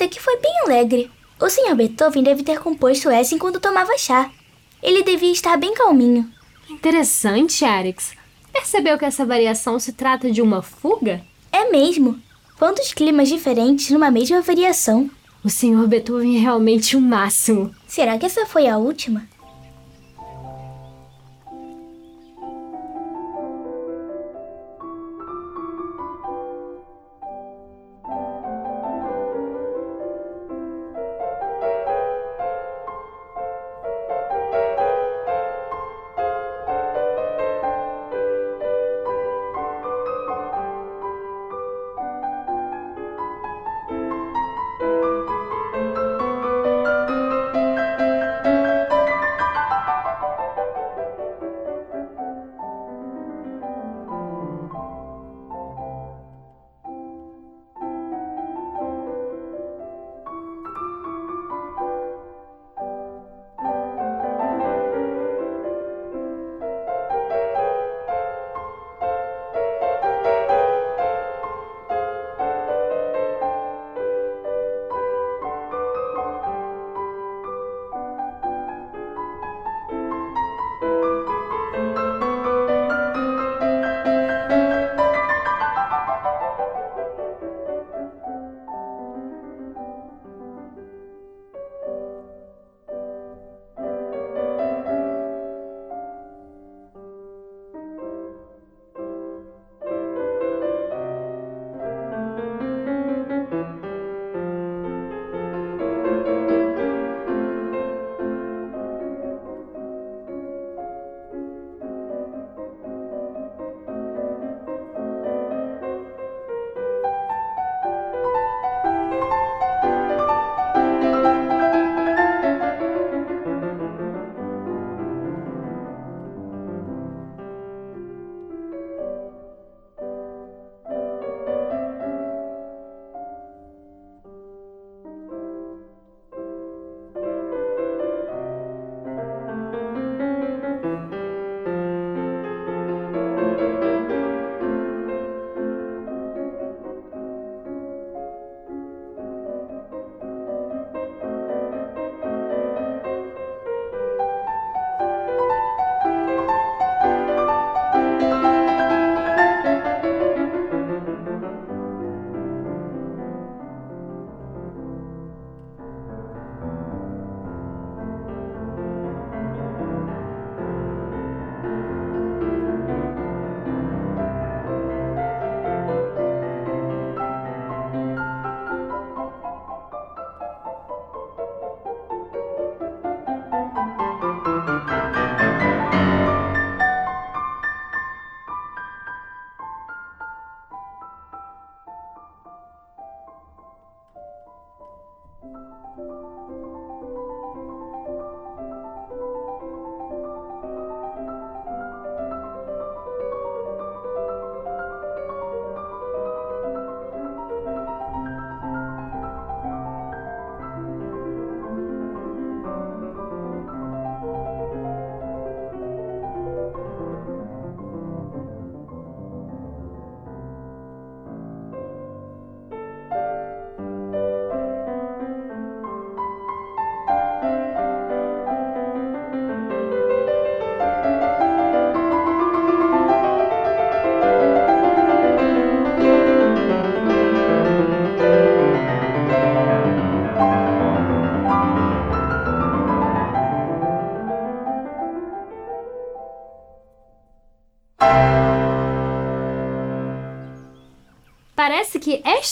Até 0.03 0.07
que 0.07 0.21
foi 0.21 0.37
bem 0.37 0.51
alegre. 0.65 1.09
O 1.39 1.49
Sr. 1.49 1.75
Beethoven 1.75 2.23
deve 2.23 2.43
ter 2.43 2.59
composto 2.59 3.09
essa 3.09 3.33
enquanto 3.33 3.59
tomava 3.59 3.97
chá. 3.97 4.29
Ele 4.81 5.01
devia 5.01 5.31
estar 5.31 5.55
bem 5.55 5.73
calminho. 5.73 6.29
Interessante, 6.69 7.63
Arix. 7.63 8.11
Percebeu 8.51 8.97
que 8.97 9.05
essa 9.05 9.25
variação 9.25 9.79
se 9.79 9.93
trata 9.93 10.29
de 10.29 10.41
uma 10.41 10.61
fuga? 10.61 11.21
É 11.51 11.71
mesmo. 11.71 12.19
Quantos 12.59 12.93
climas 12.93 13.29
diferentes 13.29 13.89
numa 13.91 14.11
mesma 14.11 14.41
variação. 14.41 15.09
O 15.43 15.49
Sr. 15.49 15.87
Beethoven 15.87 16.35
é 16.35 16.39
realmente 16.39 16.97
o 16.97 17.01
máximo. 17.01 17.73
Será 17.87 18.17
que 18.17 18.25
essa 18.25 18.45
foi 18.45 18.67
a 18.67 18.77
última? 18.77 19.27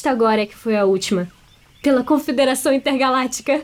Agora 0.07 0.41
é 0.41 0.45
que 0.45 0.55
foi 0.55 0.75
a 0.77 0.85
última. 0.85 1.27
Pela 1.81 2.03
Confederação 2.03 2.73
Intergaláctica. 2.73 3.61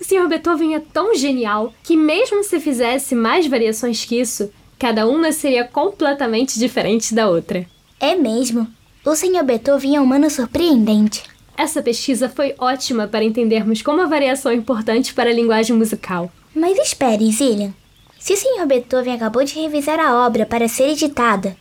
O 0.00 0.04
Sr. 0.04 0.28
Beethoven 0.28 0.74
é 0.74 0.80
tão 0.80 1.14
genial 1.14 1.72
que, 1.82 1.96
mesmo 1.96 2.44
se 2.44 2.60
fizesse 2.60 3.14
mais 3.14 3.46
variações 3.46 4.04
que 4.04 4.20
isso, 4.20 4.50
cada 4.78 5.06
uma 5.06 5.32
seria 5.32 5.64
completamente 5.64 6.58
diferente 6.58 7.14
da 7.14 7.28
outra. 7.28 7.66
É 7.98 8.14
mesmo. 8.14 8.68
O 9.04 9.14
Sr. 9.14 9.42
Beethoven 9.42 9.96
é 9.96 10.00
um 10.00 10.04
humano 10.04 10.28
surpreendente. 10.28 11.22
Essa 11.56 11.82
pesquisa 11.82 12.28
foi 12.28 12.54
ótima 12.58 13.08
para 13.08 13.24
entendermos 13.24 13.80
como 13.80 14.02
a 14.02 14.06
variação 14.06 14.52
é 14.52 14.54
importante 14.54 15.14
para 15.14 15.30
a 15.30 15.32
linguagem 15.32 15.74
musical. 15.74 16.30
Mas 16.54 16.78
espere, 16.78 17.30
Zillian. 17.32 17.72
Se 18.18 18.34
o 18.34 18.36
Sr. 18.36 18.66
Beethoven 18.66 19.14
acabou 19.14 19.44
de 19.44 19.58
revisar 19.58 19.98
a 19.98 20.26
obra 20.26 20.44
para 20.44 20.68
ser 20.68 20.90
editada 20.90 21.56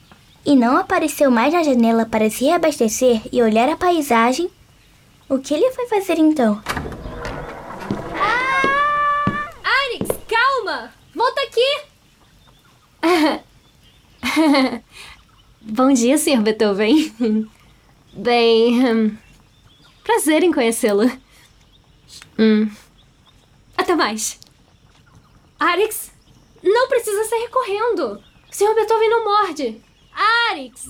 e 0.46 0.56
não 0.56 0.78
apareceu 0.78 1.32
mais 1.32 1.52
na 1.54 1.64
janela 1.64 2.06
para 2.06 2.30
se 2.30 2.46
reabastecer 2.46 3.22
e 3.32 3.42
olhar 3.42 3.68
a 3.68 3.76
paisagem, 3.76 4.50
o 5.28 5.40
que 5.40 5.54
ele 5.54 5.72
foi 5.72 5.88
fazer 5.88 6.20
então? 6.20 6.62
Arix, 9.64 10.08
calma! 10.28 10.94
Volta 11.16 11.42
aqui! 11.42 11.82
Bom 15.62 15.92
dia, 15.94 16.18
Sr. 16.18 16.42
Beethoven. 16.42 17.12
Bem. 18.14 18.86
hum, 18.86 19.18
prazer 20.04 20.44
em 20.44 20.54
conhecê-lo. 20.54 21.12
Hum. 22.38 22.70
Até 23.76 23.96
mais. 23.96 24.40
Arix, 25.60 26.12
não 26.64 26.88
precisa 26.88 27.24
sair 27.26 27.50
correndo. 27.50 28.22
O 28.52 28.56
Sr. 28.56 28.76
Beethoven 28.76 29.10
não 29.10 29.24
morde. 29.26 29.85
Arix! 30.16 30.86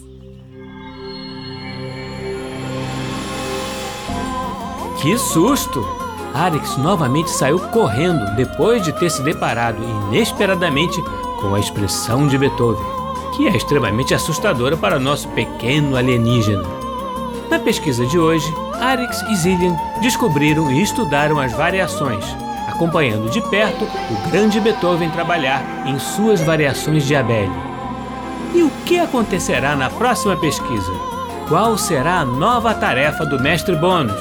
Que 5.02 5.18
susto! 5.18 5.84
Arix 6.32 6.78
novamente 6.78 7.32
saiu 7.32 7.60
correndo 7.70 8.36
depois 8.36 8.84
de 8.84 8.94
ter 8.94 9.10
se 9.10 9.24
deparado 9.24 9.82
inesperadamente 9.84 11.02
com 11.42 11.56
a 11.56 11.60
expressão 11.60 12.28
de 12.28 12.38
Beethoven, 12.38 12.86
que 13.36 13.48
é 13.48 13.58
extremamente 13.58 14.14
assustadora 14.14 14.78
para 14.78 15.00
nosso 15.00 15.28
pequeno 15.30 15.96
alienígena. 15.96 16.64
Na 17.50 17.58
pesquisa 17.58 18.06
de 18.06 18.20
hoje, 18.20 18.54
Arix 18.80 19.24
e 19.24 19.36
Zillian 19.38 19.76
descobriram 20.02 20.72
e 20.72 20.84
estudaram 20.84 21.40
as 21.40 21.52
variações, 21.54 22.24
acompanhando 22.68 23.30
de 23.32 23.42
perto 23.50 23.86
o 23.86 24.30
grande 24.30 24.60
Beethoven 24.60 25.10
trabalhar 25.10 25.64
em 25.88 25.98
suas 25.98 26.42
variações 26.42 27.06
de 27.06 27.16
Abel. 27.16 27.75
Que 28.86 29.00
acontecerá 29.00 29.76
na 29.76 29.90
próxima 29.90 30.38
pesquisa? 30.38 30.92
Qual 31.50 31.76
será 31.76 32.20
a 32.20 32.26
nova 32.26 32.72
tarefa 32.72 33.26
do 33.26 33.42
mestre 33.42 33.76
Bônus? 33.76 34.16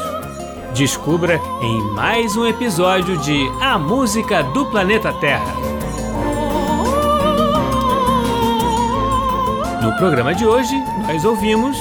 Descubra 0.73 1.39
em 1.61 1.83
mais 1.93 2.35
um 2.35 2.47
episódio 2.47 3.19
de 3.19 3.47
A 3.61 3.79
Música 3.79 4.43
do 4.43 4.65
Planeta 4.67 5.13
Terra. 5.21 5.55
No 9.83 9.95
programa 9.99 10.35
de 10.35 10.47
hoje, 10.47 10.75
nós 11.07 11.27
ouvimos 11.27 11.77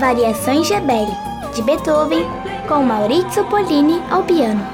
Variações 0.00 0.66
de 0.66 0.72
Abel, 0.72 1.08
de 1.54 1.60
Beethoven, 1.60 2.26
com 2.66 2.82
Maurizio 2.82 3.44
Pollini 3.44 4.02
ao 4.10 4.22
piano. 4.22 4.73